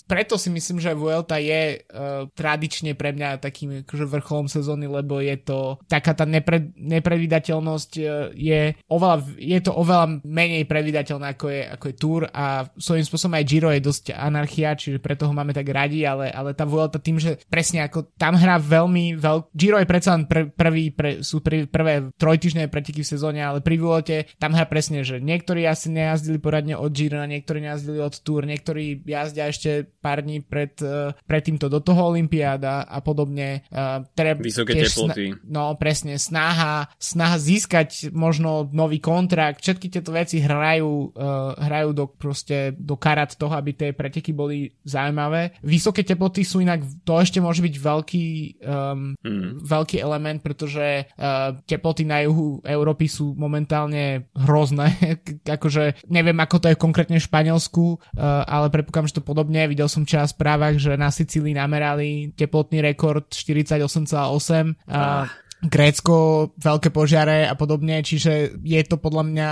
[0.06, 5.18] preto si myslím, že Vuelta je uh, tradične pre mňa takým akože vrcholom sezóny, lebo
[5.18, 11.46] je to taká tá nepre, nepredvídateľnosť uh, je, oveľa, je to oveľa menej predvídateľné ako
[11.48, 15.32] je, ako je Tour a svojím spôsobom aj Giro je dosť anarchia, čiže preto ho
[15.32, 19.48] máme tak radi, ale, ale tá Vuelta tým, že presne ako tam hrá veľmi veľ...
[19.56, 23.64] Giro je predsa len pr- prvý, pre, sú pr- prvé trojtyžné preteky v sezóne, ale
[23.64, 28.14] pri Vuelte tam hrá presne, že niektorí asi nejazdili poradne od Giro, niektorí nejazdili od
[28.20, 33.64] Tour, niektorí jazdia ešte pár dní pred, uh, pred týmto do toho Olympiáda a podobne.
[33.70, 35.32] Uh, treba Vysoké teploty.
[35.32, 41.90] Sna- no presne, snaha, snaha získať možno nový kontrakt, všetky tieto veci hrajú, uh, hrajú
[41.94, 45.54] do, proste, do karat toho, aby tie preteky boli zaujímavé.
[45.62, 48.26] Vysoké teploty sú inak, to ešte môže byť veľký,
[48.66, 49.62] um, mm.
[49.62, 54.94] veľký element, pretože uh, teploty na juhu Európy sú momentálne hrozné.
[55.58, 59.64] akože neviem, ako to je konkrétne v Španielsku, uh, ale predpokladám, že to podobne.
[59.70, 64.76] Videl som čas správach, že na Sicílii namerali teplotný rekord 48,8.
[64.86, 65.26] Uh,
[65.58, 69.50] Grécko, veľké požiare a podobne, čiže je to podľa mňa,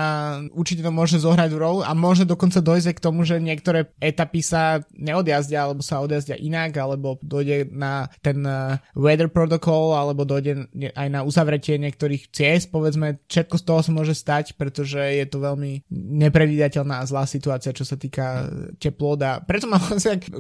[0.55, 4.87] určite to môže zohrať rolu a môže dokonca dojsť k tomu, že niektoré etapy sa
[4.95, 11.09] neodjazdia, alebo sa odjazdia inak, alebo dojde na ten uh, weather protocol, alebo dojde aj
[11.11, 15.91] na uzavretie niektorých ciest, povedzme, všetko z toho sa môže stať, pretože je to veľmi
[16.23, 18.47] nepredvídateľná a zlá situácia, čo sa týka
[18.79, 19.83] teplot a preto mám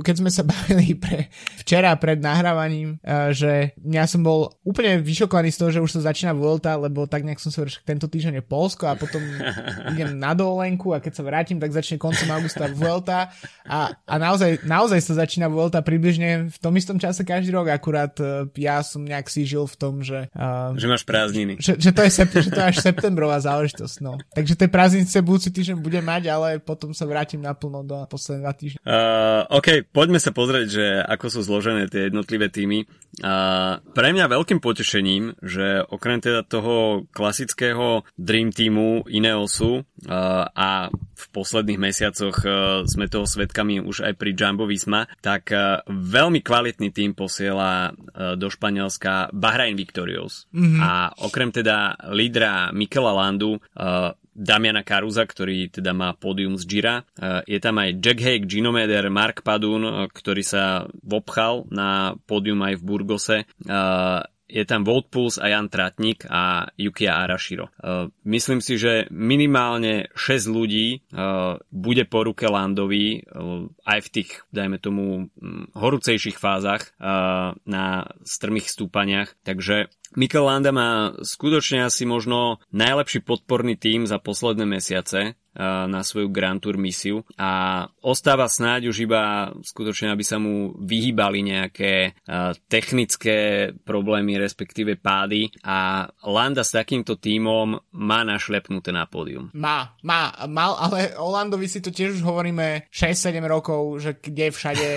[0.06, 1.26] keď sme sa bavili pre,
[1.58, 6.12] včera pred nahrávaním, uh, že ja som bol úplne vyšokovaný z toho, že už sa
[6.12, 9.24] začína Vuelta, lebo tak nejak som si hovoril, tento týždeň je Polsko a potom
[9.96, 13.32] idem na dovolenku a keď sa vrátim, tak začne koncom augusta Vuelta
[13.64, 18.12] a, a naozaj, naozaj sa začína Vuelta približne v tom istom čase každý rok, akurát
[18.20, 20.28] uh, ja som nejak si žil v tom, že...
[20.36, 21.56] Uh, že máš prázdniny.
[21.56, 24.20] Že, že, to je sept, že to je až septembrová záležitosť, no.
[24.36, 28.52] Takže tie prázdnice budúci týždeň budem mať, ale potom sa vrátim naplno do posledných dva
[28.52, 28.78] týždne.
[28.84, 32.84] Uh, OK, poďme sa pozrieť, že ako sú zložené tie jednotlivé týmy.
[33.22, 41.24] Uh, pre mňa veľkým potešením, že okrem teda toho klasického Dream Teamu Ineosu a v
[41.32, 46.92] posledných mesiacoch uh, sme toho svetkami už aj pri Jumbo Visma, tak uh, veľmi kvalitný
[46.92, 47.88] tým posiela
[48.36, 50.44] do Španielska Bahrain Victorious.
[50.52, 50.80] Mm-hmm.
[50.82, 50.92] A
[51.24, 53.56] okrem teda lídra Mikela Landu
[54.36, 56.96] Damiana Karuza, ktorý teda má pódium z Gira.
[57.48, 62.82] Je tam aj Jack Haig, Ginomeder, Mark Padun, ktorý sa vopchal na pódium aj v
[62.84, 63.38] Burgose
[64.46, 67.68] je tam Volt Pulse a Jan Tratnik a Yukia Arashiro.
[67.82, 74.08] Uh, myslím si, že minimálne 6 ľudí uh, bude po ruke Landovi uh, aj v
[74.08, 75.28] tých, dajme tomu,
[75.74, 76.92] horúcejších fázach
[77.66, 77.86] na
[78.26, 79.38] strmých stúpaniach.
[79.46, 86.28] Takže Mikel Landa má skutočne asi možno najlepší podporný tím za posledné mesiace na svoju
[86.28, 87.24] Grand Tour misiu.
[87.40, 92.14] A ostáva snáď už iba skutočne, aby sa mu vyhýbali nejaké
[92.68, 95.48] technické problémy, respektíve pády.
[95.64, 99.48] A Landa s takýmto tímom má našlepnuté na pódium.
[99.56, 104.52] Má, má, mal, ale o Landovi si to tiež už hovoríme 6-7 rokov, že kde
[104.52, 104.88] všade,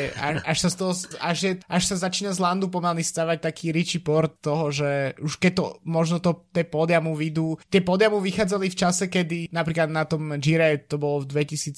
[0.44, 0.94] až, sa z toho,
[1.24, 5.40] až, je, až sa začína z Landu pomaly stavať taký Richie Port toho, že už
[5.40, 9.54] keď to, možno to tie pódia mu vidú, tie pódia mu vychádzali v čase, kedy
[9.54, 11.78] napríklad na tom Gire, to bolo v 2015,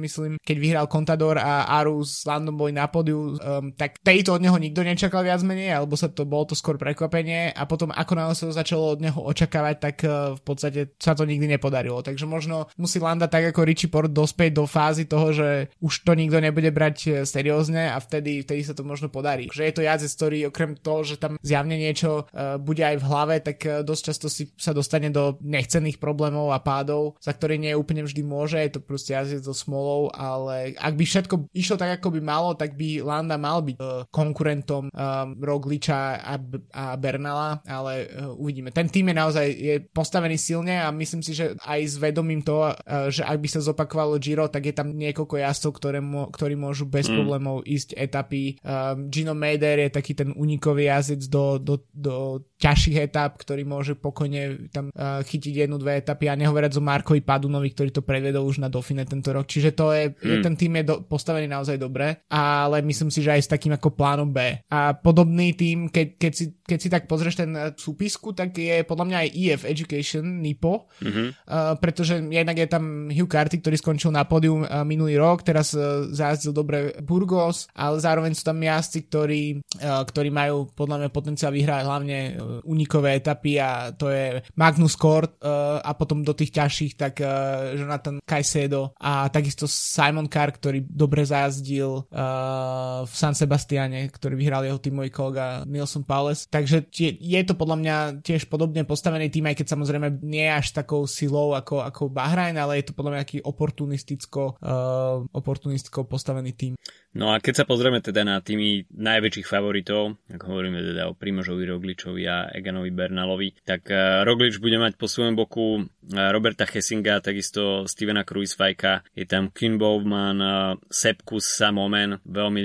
[0.00, 4.40] myslím, keď vyhral Contador a Arus s Landom boli na podiu, um, tak tejto od
[4.40, 8.12] neho nikto nečakal viac menej, alebo sa to bolo to skôr prekvapenie a potom ako
[8.16, 12.00] náhle sa to začalo od neho očakávať, tak uh, v podstate sa to nikdy nepodarilo.
[12.00, 16.16] Takže možno musí Landa tak ako Richie Port dospieť do fázy toho, že už to
[16.16, 19.52] nikto nebude brať uh, seriózne a vtedy, vtedy sa to možno podarí.
[19.52, 23.04] Že je to jazdec, ktorý okrem toho, že tam zjavne niečo uh, bude aj v
[23.04, 27.60] hlave, tak uh, dosť často si sa dostane do nechcených problémov a pádov, za ktoré
[27.60, 31.34] nie je úplne vždy môže, je to proste jazdec so smolou, ale ak by všetko
[31.50, 36.34] išlo tak, ako by malo, tak by Landa mal byť uh, konkurentom um, Rogliča a,
[36.72, 38.70] a Bernala, ale uh, uvidíme.
[38.70, 42.70] Ten tým je naozaj je postavený silne a myslím si, že aj s vedomím toho,
[42.70, 45.98] uh, že ak by sa zopakovalo Giro, tak je tam niekoľko jazdcov, ktoré
[46.30, 47.14] ktorí môžu bez mm.
[47.18, 48.60] problémov ísť etapy.
[48.62, 53.98] Um, Gino Mader je taký ten unikový jazdec do, do, do ťažších etap, ktorý môže
[53.98, 58.44] pokojne tam uh, chytiť jednu, dve etapy a nehovoriac o Markovi Padunovi, ktorý to predvedol
[58.46, 59.48] už na Dauphine tento rok.
[59.48, 60.42] Čiže to je, mm.
[60.44, 63.96] ten tým je do, postavený naozaj dobre, ale myslím si, že aj s takým ako
[63.96, 64.60] plánom B.
[64.68, 69.06] A podobný tým, keď, keď, si, keď si tak pozrieš ten súpisku, tak je podľa
[69.08, 71.28] mňa aj EF Education, NIPO, mm-hmm.
[71.48, 75.72] uh, pretože jednak je tam Hugh Carty, ktorý skončil na pódium uh, minulý rok, teraz
[75.72, 79.42] uh, zájazdil dobre Burgos, ale zároveň sú tam jazdci, ktorí,
[79.80, 82.34] uh, ktorí majú podľa mňa potenciál vyhrať hlavne uh,
[82.66, 87.61] unikové etapy a to je Magnus Kort uh, a potom do tých ťažších tak uh,
[87.78, 94.66] Jonathan Caicedo a takisto Simon Carr, ktorý dobre zajazdil uh, v San Sebastiane, ktorý vyhral
[94.66, 96.50] jeho tímový kolega Nilson Paules.
[96.50, 97.96] Takže tie, je to podľa mňa
[98.26, 102.56] tiež podobne postavený tým, aj keď samozrejme nie je až takou silou ako, ako Bahrain,
[102.58, 106.72] ale je to podľa mňa aký oportunisticko, uh, oportunisticko postavený tým.
[107.12, 111.68] No a keď sa pozrieme teda na tými najväčších favoritov, ako hovoríme teda o Primožovi
[111.68, 115.84] Rogličovi a Eganovi Bernalovi, tak uh, Roglič bude mať po svojom boku uh,
[116.32, 120.40] Roberta Hessinga, takisto Stevena Kruisfajka, je tam Kim Bowman,
[120.88, 122.60] Sepkus Samomen, veľmi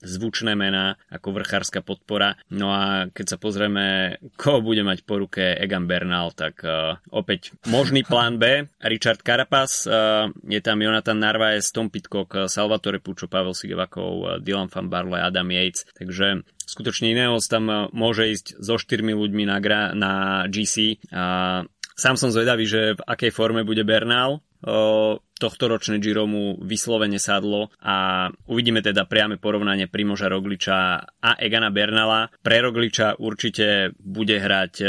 [0.00, 2.36] zvučné mená ako vrchárska podpora.
[2.50, 7.54] No a keď sa pozrieme, koho bude mať po ruke Egan Bernal, tak uh, opäť
[7.68, 8.68] možný plán B.
[8.80, 14.72] Richard Carapaz, uh, je tam Jonathan Narvaez, Tom Pitcock, Salvatore Puccio, Pavel Sigevakov, uh, Dylan
[14.72, 15.86] Van Barley, Adam Yates.
[15.96, 21.02] Takže skutočne Ineos tam môže ísť so štyrmi ľuďmi na, gra, na GC.
[21.12, 21.62] A
[21.98, 27.72] sám som zvedavý, že v akej forme bude Bernal tohto ročné Giro mu vyslovene sadlo
[27.80, 30.76] a uvidíme teda priame porovnanie Primoža Rogliča
[31.20, 32.28] a Egana Bernala.
[32.44, 34.88] Pre Rogliča určite bude hrať, e,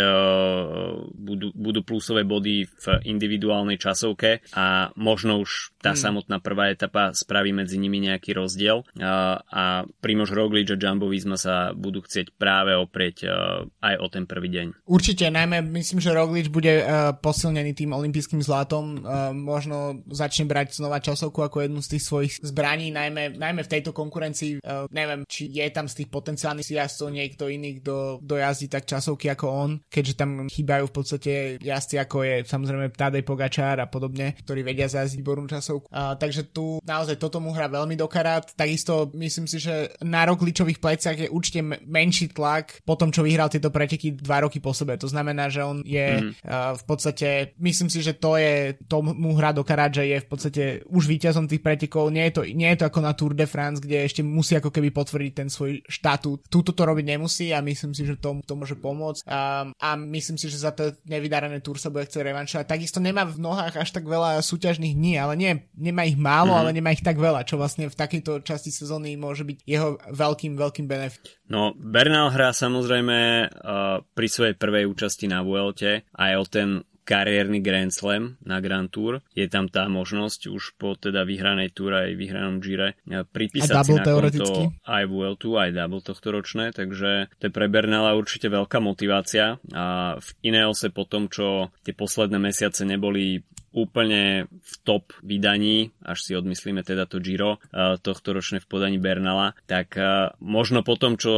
[1.16, 6.02] budú, budú plusové body v individuálnej časovke a možno už tá hmm.
[6.02, 9.06] samotná prvá etapa spraví medzi nimi nejaký rozdiel e,
[9.42, 13.28] a Primož Roglič a Jumbo Visma sa budú chcieť práve oprieť e,
[13.68, 14.88] aj o ten prvý deň.
[14.90, 16.84] Určite, najmä myslím, že Roglič bude
[17.22, 19.04] posilnený tým olympijským zlatom,
[19.36, 23.72] možno začne začne brať znova časovku ako jednu z tých svojich zbraní, najmä, najmä v
[23.78, 24.58] tejto konkurencii.
[24.66, 29.30] Uh, neviem, či je tam z tých potenciálnych jazdcov niekto iný, kto dojazdí tak časovky
[29.30, 34.34] ako on, keďže tam chýbajú v podstate jazdci ako je samozrejme Tadej Pogačár a podobne,
[34.42, 35.86] ktorí vedia zajazdiť výbornú časovku.
[35.94, 38.50] Uh, takže tu naozaj toto mu hrá veľmi dokarát.
[38.58, 43.52] Takisto myslím si, že na rokličových pleciach je určite menší tlak po tom, čo vyhral
[43.52, 44.98] tieto preteky dva roky po sebe.
[44.98, 46.32] To znamená, že on je mm.
[46.42, 50.30] uh, v podstate, myslím si, že to je, to mu hrá dokarát, že je v
[50.32, 52.08] podstate už víťazom tých pretekov.
[52.08, 54.72] Nie je, to, nie je to ako na Tour de France, kde ešte musí ako
[54.72, 56.48] keby potvrdiť ten svoj štatút.
[56.48, 59.28] Túto to robiť nemusí a myslím si, že to, to môže pomôcť.
[59.28, 62.66] A, a myslím si, že za to nevydarené Tour sa bude chcieť revanšovať.
[62.66, 66.62] Takisto nemá v nohách až tak veľa súťažných dní, ale nie, nemá ich málo, mm-hmm.
[66.64, 70.56] ale nemá ich tak veľa, čo vlastne v takejto časti sezóny môže byť jeho veľkým,
[70.56, 71.36] veľkým benefit.
[71.52, 73.18] No, Bernal hrá samozrejme
[73.52, 76.70] uh, pri svojej prvej účasti na Vuelte aj o ten
[77.12, 79.20] kariérny Grand Slam na Grand Tour.
[79.36, 83.92] Je tam tá možnosť už po teda vyhranej Tour aj vyhranom Gire e, pripísať si
[84.00, 88.80] na konto aj Vueltu, aj double tohto ročné, takže to je pre Bernala určite veľká
[88.80, 95.96] motivácia a v Ineose po tom, čo tie posledné mesiace neboli úplne v top vydaní,
[96.04, 100.84] až si odmyslíme teda to Giro e, tohto ročné v podaní Bernala, tak e, možno
[100.84, 101.36] po tom, čo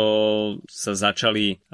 [0.69, 1.65] sa začali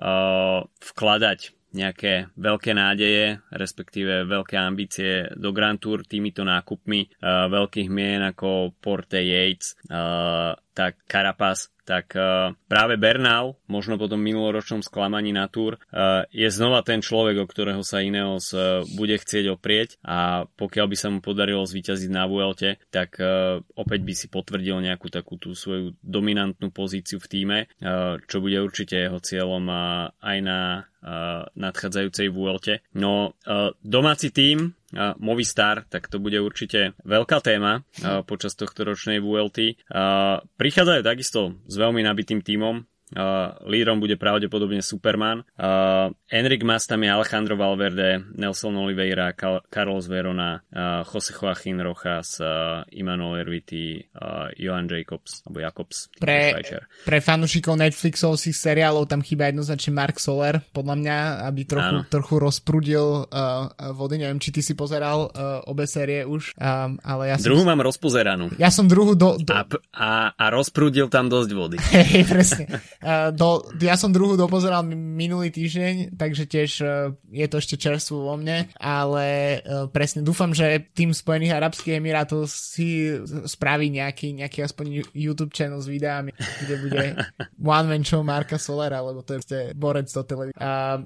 [0.80, 8.22] vkladať nejaké veľké nádeje, respektíve veľké ambície do Grand Tour týmito nákupmi uh, veľkých mien
[8.26, 15.34] ako Porte Yates, uh, tak Carapaz, tak uh, práve Bernal, možno po tom minuloročnom sklamaní
[15.34, 19.98] na Tour, uh, je znova ten človek, o ktorého sa Ineos uh, bude chcieť oprieť
[20.06, 23.18] a pokiaľ by sa mu podarilo zvíťaziť na Vuelte, tak
[23.74, 27.60] opäť by si potvrdil nejakú takú tú svoju dominantnú pozíciu v týme,
[28.28, 29.64] čo bude určite jeho cieľom
[30.20, 30.84] aj na
[31.56, 32.84] nadchádzajúcej Vuelte.
[32.94, 33.34] No,
[33.80, 34.76] domáci tým
[35.22, 37.86] Movistar, tak to bude určite veľká téma
[38.26, 39.78] počas tohto ročnej VLT.
[40.58, 42.89] Prichádzajú takisto s veľmi nabitým tímom.
[43.10, 45.42] Uh, lídrom bude pravdepodobne Superman.
[45.58, 49.34] Uh, Enric Mas tam je Alejandro Valverde, Nelson Oliveira,
[49.74, 56.14] Carlos Verona, uh, Jose Joaquín Rojas, uh, Immanuel Erviti, uh, Johan Jacobs, alebo Jakobs.
[56.22, 56.54] Pre,
[57.02, 61.18] pre fanúšikov Netflixových seriálov tam chýba jednoznačne Mark Soler, podľa mňa,
[61.50, 64.22] aby trochu, trochu rozprudil uh, vody.
[64.22, 67.50] Neviem, či ty si pozeral uh, obe série už, um, ale ja som...
[67.50, 68.54] Druhú mám rozpozeranú.
[68.62, 69.42] Ja som druhú do...
[69.42, 69.50] do...
[69.50, 69.66] A,
[69.98, 71.78] a, a rozprudil tam dosť vody.
[71.90, 72.66] Hej, presne.
[73.00, 78.28] Uh, do, ja som druhú dopozeral minulý týždeň, takže tiež uh, je to ešte čerstvo
[78.28, 83.08] vo mne, ale uh, presne dúfam, že tým Spojených Arabských Emirátov si
[83.48, 87.06] spraví nejaký, nejaký aspoň YouTube channel s videami, kde bude
[87.64, 90.60] one man show Marka Solera, lebo to je borec do televízie.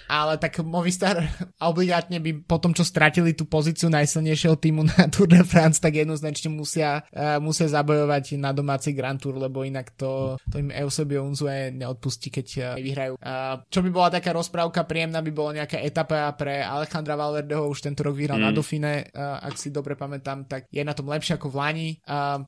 [0.10, 1.22] Ale tak Movistar
[1.62, 5.94] obligátne by po tom, čo stratili tú pozíciu najsilnejšieho týmu na Tour de France, tak
[5.94, 7.06] jednoznačne musia,
[7.38, 12.48] musia zabojovať na domáci Grand Tour, lebo inak to, to im Eusebio Unzue neodpustí, keď
[12.58, 13.14] uh, vyhrajú.
[13.20, 17.84] Uh, čo by bola taká rozprávka príjemná, by bola nejaká etapa pre Alejandra Valverdeho, už
[17.84, 18.46] tento rok vyhral mm.
[18.48, 21.90] na Dauphine, uh, ak si dobre pamätám, tak je na tom lepšie ako v Lani,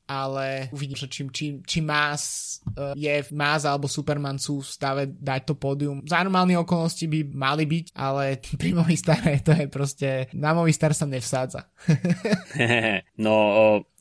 [0.06, 2.56] ale uvidím, že či, či, či Más
[2.96, 6.02] je Más alebo Superman sú v stave dať to pódium.
[6.06, 11.04] Za normálne okolnosti by mali byť, ale pri Movistare to je proste, na Movistar sa
[11.04, 11.68] nevsádza.
[13.24, 13.34] no,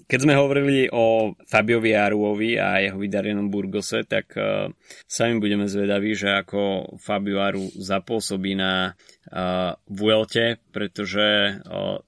[0.05, 4.69] keď sme hovorili o Fabiovi Aruovi a jeho vydarenom Burgose, tak uh,
[5.09, 8.93] sami budeme zvedaví, že ako Fabio Aru zapôsobí na
[9.89, 11.57] Vuelte, pretože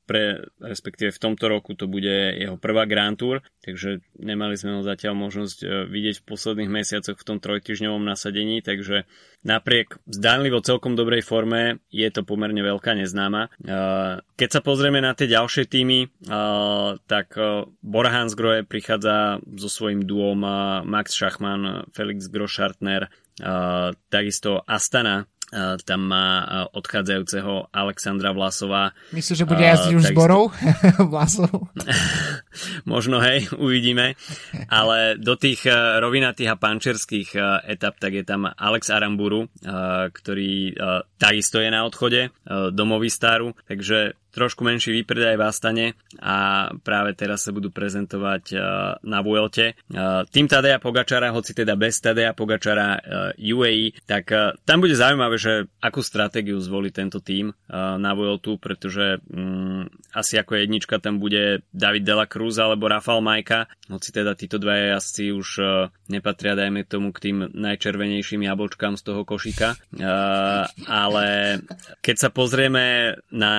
[0.06, 0.24] pre,
[0.62, 5.18] respektíve v tomto roku to bude jeho prvá Grand Tour, takže nemali sme ho zatiaľ
[5.18, 9.10] možnosť vidieť v posledných mesiacoch v tom trojtyžňovom nasadení, takže
[9.42, 13.50] napriek zdánlivo celkom dobrej forme je to pomerne veľká neznáma.
[14.38, 16.14] Keď sa pozrieme na tie ďalšie týmy,
[17.10, 17.34] tak
[17.82, 20.46] Bora Hansgrohe prichádza so svojím duom
[20.86, 23.10] Max Schachmann, Felix Groschartner,
[24.14, 25.26] takisto Astana
[25.88, 26.28] tam má
[26.76, 28.92] odchádzajúceho Alexandra Vlasova.
[29.16, 30.52] Myslím, že bude jazdiť už zborov
[31.12, 31.72] Vlasov?
[32.92, 34.20] Možno, hej, uvidíme.
[34.68, 35.64] Ale do tých
[36.04, 37.30] rovinatých a pančerských
[37.64, 39.48] etap tak je tam Alex Aramburu,
[40.12, 40.76] ktorý
[41.16, 45.88] takisto je na odchode do Movistaru, takže trošku menší výpredaj v Astane
[46.20, 48.62] a práve teraz sa budú prezentovať uh,
[49.04, 49.80] na Vuelte.
[49.90, 53.00] Uh, tým Tadeja Pogačara, hoci teda bez Tadeja Pogačara
[53.38, 59.20] UAE, tak uh, tam bude zaujímavé, že akú stratégiu zvolí tento tým na Vueltu, pretože
[59.28, 64.58] um, asi ako jednička tam bude David Dela Cruz alebo Rafael Majka, hoci teda títo
[64.60, 65.48] dva jazdci už
[66.08, 69.76] nepatria, dajme tomu, k tým najčervenejším jablčkám z toho košíka.
[70.88, 71.28] Ale
[72.00, 73.54] keď sa pozrieme na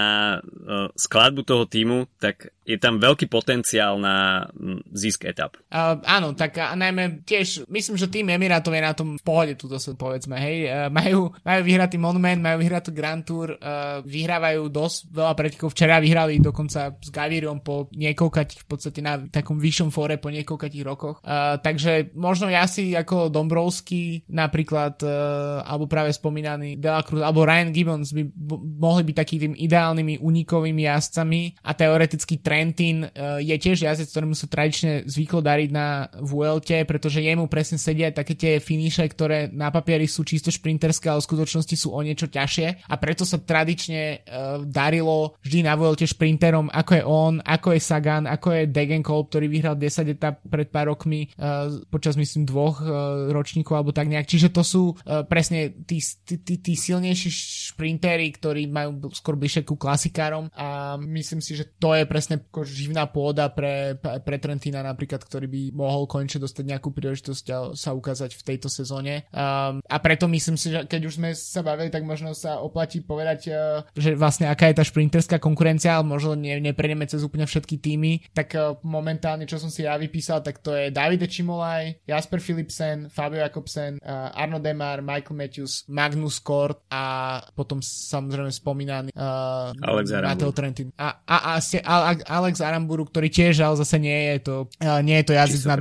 [0.97, 4.45] skladbu toho týmu, tak je tam veľký potenciál na
[4.93, 5.57] zisk etap.
[5.73, 9.57] Uh, áno, tak a najmä tiež, myslím, že tým Emirátov je na tom v pohode,
[9.57, 10.69] túto sa povedzme, hej.
[10.69, 15.73] Uh, majú, majú vyhratý Monument, majú vyhratý Grand Tour, uh, vyhrávajú dosť veľa pretekov.
[15.73, 20.85] Včera vyhrali dokonca s Gavirom po niekoľkých, v podstate na takom vyššom fóre po niekoľkých
[20.85, 21.25] rokoch.
[21.25, 27.73] Uh, takže možno ja si ako Dombrovský napríklad, uh, alebo práve spomínaný Delacruz, alebo Ryan
[27.73, 33.39] Gibbons by b- mohli byť takými tým ideálnymi unikovými jazdcami a teoreticky trend Trentin uh,
[33.39, 38.35] je tiež jazdec, ktorému sa tradične zvyklo dariť na Vuelte, pretože jemu presne sedia také
[38.35, 42.91] tie finiše, ktoré na papieri sú čisto šprinterské, ale v skutočnosti sú o niečo ťažšie
[42.91, 47.81] a preto sa tradične uh, darilo vždy na Vuelte šprinterom, ako je on, ako je
[47.81, 52.83] Sagan, ako je Degenkolb, ktorý vyhral 10 etap pred pár rokmi uh, počas myslím dvoch
[53.31, 54.27] ročníkov alebo tak nejak.
[54.27, 54.83] Čiže to sú
[55.29, 57.31] presne tí, tí, tí, tí silnejší
[57.75, 62.65] šprintery, ktorí majú skôr bližšie ku klasikárom a myslím si, že to je presne ako
[62.65, 67.93] živná pôda pre, pre Trentina napríklad, ktorý by mohol konečne dostať nejakú príležitosť a sa
[67.93, 69.29] ukázať v tejto sezóne.
[69.31, 73.05] Um, a preto myslím si, že keď už sme sa bavili, tak možno sa oplatí
[73.05, 77.45] povedať, uh, že vlastne aká je tá šprinterská konkurencia, ale možno ne, neprejdeme cez úplne
[77.45, 82.09] všetky týmy, tak uh, momentálne, čo som si ja vypísal, tak to je Davide Čimolaj,
[82.09, 89.13] Jasper Philipsen, Fabio Jakobsen, uh, Arno Demar, Michael Matthews, Magnus Kort a potom samozrejme spomínaný
[89.13, 90.89] uh, Mateo Trentin.
[90.97, 95.03] A, a, a, a, a, Alex Aramburu, ktorý tiež ale zase nie je to, uh,
[95.03, 95.76] nie je to jazdec na,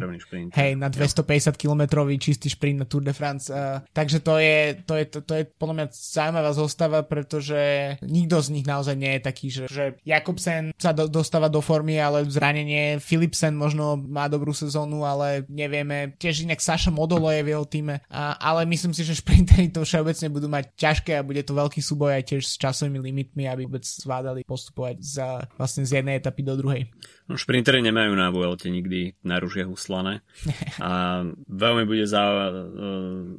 [0.58, 3.54] hej, na 250 km čistý šprint na Tour de France.
[3.54, 8.42] Uh, takže to je, to, je, to, to je podľa mňa zaujímavá zostava, pretože nikto
[8.42, 12.26] z nich naozaj nie je taký, že, že Jakobsen sa do, dostáva do formy, ale
[12.26, 16.18] zranenie, Philipsen možno má dobrú sezónu, ale nevieme.
[16.18, 20.28] Tiež inak Saša Modolo je v jeho týme, ale myslím si, že šprintery to všeobecne
[20.34, 23.84] budú mať ťažké a bude to veľký súboj aj tiež s časovými limitmi, aby vôbec
[23.86, 25.28] zvládali postupovať za,
[25.60, 26.90] vlastne z jednej etapy do druhej.
[27.28, 30.22] No, šprintery nemajú na Vuelte nikdy na ružie huslané
[30.84, 32.52] a veľmi bude zá, e,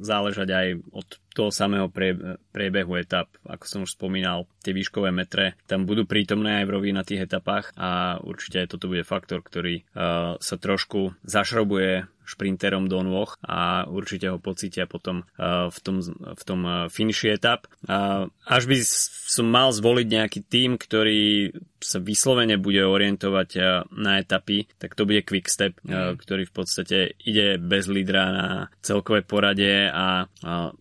[0.03, 1.07] záležať aj od
[1.39, 2.19] toho samého prie,
[2.51, 3.31] priebehu etap.
[3.47, 8.19] Ako som už spomínal, tie výškové metre tam budú prítomné aj v rovinatých etapách a
[8.19, 14.29] určite aj toto bude faktor, ktorý uh, sa trošku zašrobuje šprinterom do nôh a určite
[14.29, 17.65] ho pocítia potom uh, v tom, v tom uh, finiši etap.
[18.45, 23.49] Až by som mal zvoliť nejaký tým, ktorý sa vyslovene bude orientovať
[23.95, 26.19] na etapy, tak to bude Quickstep, mm.
[26.19, 28.47] ktorý v podstate ide bez lídra na
[28.83, 30.27] celkové porade a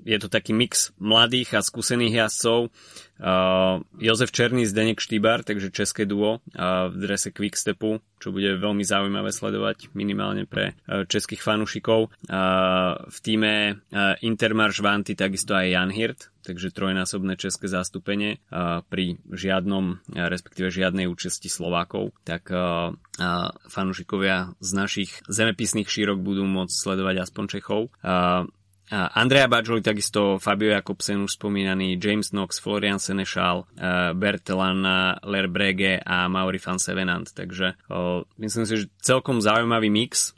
[0.02, 2.70] je to taký mix mladých a skúsených jazdcov,
[3.18, 8.86] Uh, Jozef Černý, Zdenek Štýbar, takže české duo uh, v drese Quickstepu, čo bude veľmi
[8.86, 12.14] zaujímavé sledovať minimálne pre uh, českých fanúšikov.
[12.30, 18.86] Uh, v týme uh, Intermarš Vanty takisto aj Jan Hirt, takže trojnásobné české zastúpenie uh,
[18.86, 22.94] pri žiadnom, uh, respektíve žiadnej účasti Slovákov, tak uh,
[23.66, 27.90] fanúšikovia z našich zemepisných šírok budú môcť sledovať aspoň Čechov.
[28.90, 34.80] Andrea Bajoli, takisto Fabio Jakobsen už spomínaný, James Knox, Florian Senešal, uh, Bertelan
[35.22, 37.28] Lerbrege a Mauri van Sevenant.
[37.28, 37.76] Takže
[38.38, 40.37] myslím si, že celkom zaujímavý mix.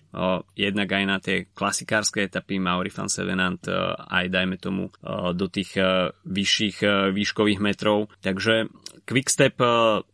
[0.56, 5.46] Jednak aj na tie klasikárske etapy Mauri van Sevenant uh, aj dajme tomu uh, do
[5.46, 6.82] tých uh, vyšších
[7.14, 8.10] výškových metrov.
[8.20, 8.70] Takže
[9.06, 9.58] Quickstep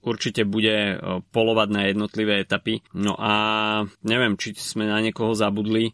[0.01, 0.97] určite bude
[1.29, 2.81] polovať na jednotlivé etapy.
[2.97, 3.33] No a
[4.01, 5.93] neviem, či sme na niekoho zabudli,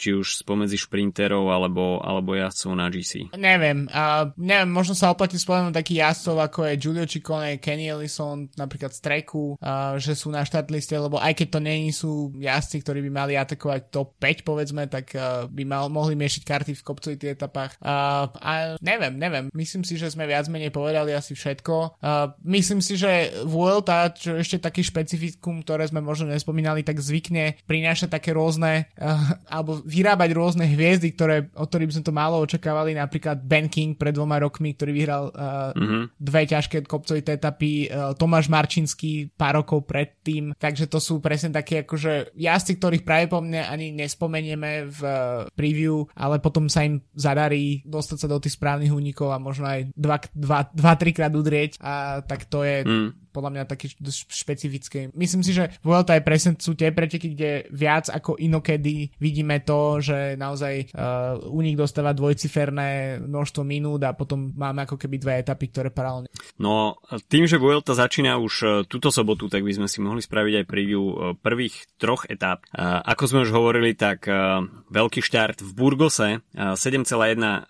[0.00, 3.36] či už spomedzi šprinterov alebo, alebo jazdcov na GC.
[3.36, 8.48] Neviem, uh, neviem, možno sa oplatí spomenúť takých jazdcov ako je Giulio Ciccone, Kenny Ellison,
[8.56, 9.54] napríklad z Treku,
[10.00, 13.94] že sú na štartliste, lebo aj keď to nie sú jazdci, ktorí by mali atakovať
[13.94, 17.78] top 5 povedzme, tak uh, by mal, mohli miešiť karty v kopcovitých etapách.
[17.78, 22.02] Uh, a neviem, neviem, myslím si, že sme viac menej povedali asi všetko.
[22.02, 27.62] Uh, myslím si, že Vuelta, čo ešte taký špecifikum, ktoré sme možno nespomínali, tak zvykne
[27.70, 32.42] prinášať také rôzne, uh, alebo vyrábať rôzne hviezdy, ktoré, od ktorých by sme to málo
[32.42, 36.02] očakávali, napríklad Ben King pred dvoma rokmi, ktorý vyhral uh, mm-hmm.
[36.18, 41.86] dve ťažké kopcovité etapy, uh, Tomáš Marčinský pár rokov predtým, takže to sú presne také
[41.86, 48.16] akože jazdci, ktorých pravdepodobne ani nespomenieme v uh, preview, ale potom sa im zadarí dostať
[48.16, 50.72] sa do tých správnych únikov a možno aj 2-3
[51.12, 53.86] krát udrieť a tak to je mm podľa mňa také
[54.28, 55.14] špecifické.
[55.14, 60.02] Myslím si, že Vuelta je presne sú tie preteky, kde viac ako inokedy vidíme to,
[60.02, 61.38] že naozaj uh,
[61.78, 66.28] dostáva dvojciferné množstvo minút a potom máme ako keby dve etapy, ktoré paralelne.
[66.58, 66.98] No
[67.30, 70.64] tým, že Vuelta začína už uh, túto sobotu, tak by sme si mohli spraviť aj
[70.66, 72.66] preview uh, prvých troch etap.
[72.74, 74.60] Uh, ako sme už hovorili, tak uh,
[74.90, 77.06] veľký štart v Burgose, uh, 7,1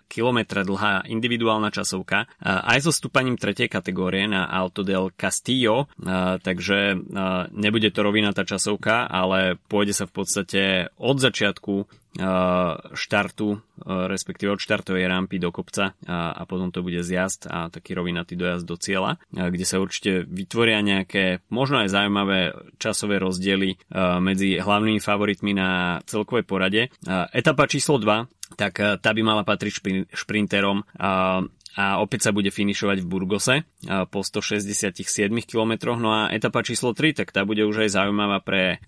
[0.09, 5.91] km dlhá individuálna časovka, uh, aj so stúpaním tretej kategórie na Alto del Castillo Castillo,
[6.39, 6.95] takže
[7.51, 10.61] nebude to rovinatá časovka, ale pôjde sa v podstate
[10.95, 11.83] od začiatku
[12.95, 17.95] štartu, respektíve od štartovej rampy do kopca a, a potom to bude zjazd a taký
[17.95, 22.39] rovinatý dojazd do cieľa, kde sa určite vytvoria nejaké možno aj zaujímavé
[22.79, 23.79] časové rozdiely
[24.19, 26.91] medzi hlavnými favoritmi na celkovej porade.
[27.31, 30.83] Etapa číslo 2 tak tá by mala patriť šprinterom
[31.77, 33.55] a opäť sa bude finišovať v Burgose
[34.11, 34.91] po 167
[35.47, 35.95] km.
[35.95, 38.83] No a etapa číslo 3, tak tá bude už aj zaujímavá pre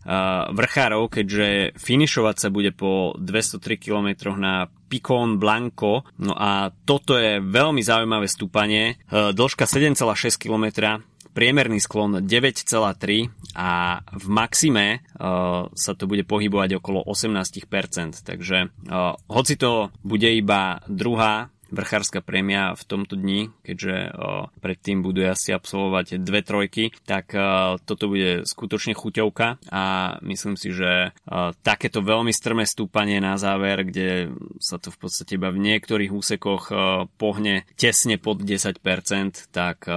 [0.51, 6.05] vrchárov, keďže finišovať sa bude po 203 km na Picon Blanco.
[6.19, 8.99] No a toto je veľmi zaujímavé stúpanie.
[9.09, 10.99] Dĺžka 7,6 km,
[11.33, 19.17] priemerný sklon 9,3 a v maxime uh, sa to bude pohybovať okolo 18%, takže uh,
[19.27, 25.51] hoci to bude iba druhá vrchárska prémia v tomto dni, keďže o, predtým budú asi
[25.51, 29.83] absolvovať dve trojky, tak o, toto bude skutočne chuťovka a
[30.21, 34.29] myslím si, že o, takéto veľmi strmé stúpanie na záver, kde
[34.61, 36.69] sa to v podstate iba v niektorých úsekoch
[37.17, 38.77] pohne tesne pod 10%,
[39.49, 39.89] tak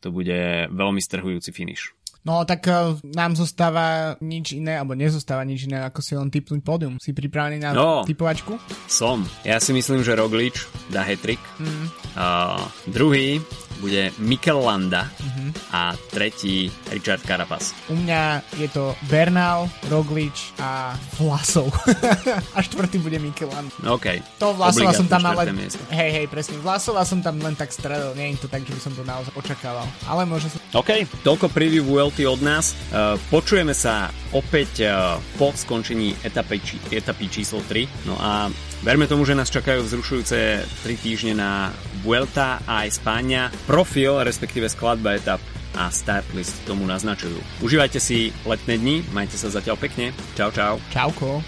[0.00, 1.97] to bude veľmi strhujúci finish.
[2.28, 6.60] No tak uh, nám zostáva nič iné, alebo nezostáva nič iné, ako si len typnúť
[6.60, 7.00] pódium.
[7.00, 8.60] Si pripravený na no, typovačku?
[8.84, 9.24] Som.
[9.48, 11.40] Ja si myslím, že Roglič dá hetrik.
[11.56, 11.88] Mm.
[12.12, 12.60] Uh,
[12.92, 13.40] druhý
[13.78, 15.48] bude Mikel Landa mm-hmm.
[15.72, 17.74] a tretí Richard Carapaz.
[17.88, 21.70] U mňa je to Bernal, Roglič a Vlasov.
[22.56, 23.74] a štvrtý bude Mikel Landa.
[23.86, 24.20] OK.
[24.42, 25.50] To Vlasova som tam ale...
[25.94, 26.58] Hej, hej, presne.
[26.60, 28.14] Vlasova som tam len tak stredil.
[28.18, 29.86] Nie je to tak, že by som to naozaj očakával.
[30.06, 30.58] Ale môže sa...
[30.76, 32.76] OK, toľko preview VLT od nás.
[32.90, 38.08] Uh, počujeme sa opäť uh, po skončení etapy, či, etapy číslo 3.
[38.08, 38.52] No a
[38.82, 41.72] verme tomu, že nás čakajú vzrušujúce 3 týždne na
[42.02, 43.50] Vuelta a Espania.
[43.68, 45.44] Profil, respektíve skladba etap
[45.76, 47.36] a start list tomu naznačujú.
[47.60, 50.16] Užívajte si letné dni, majte sa zatiaľ pekne.
[50.32, 50.80] Čau, čau.
[50.88, 51.44] Čauko.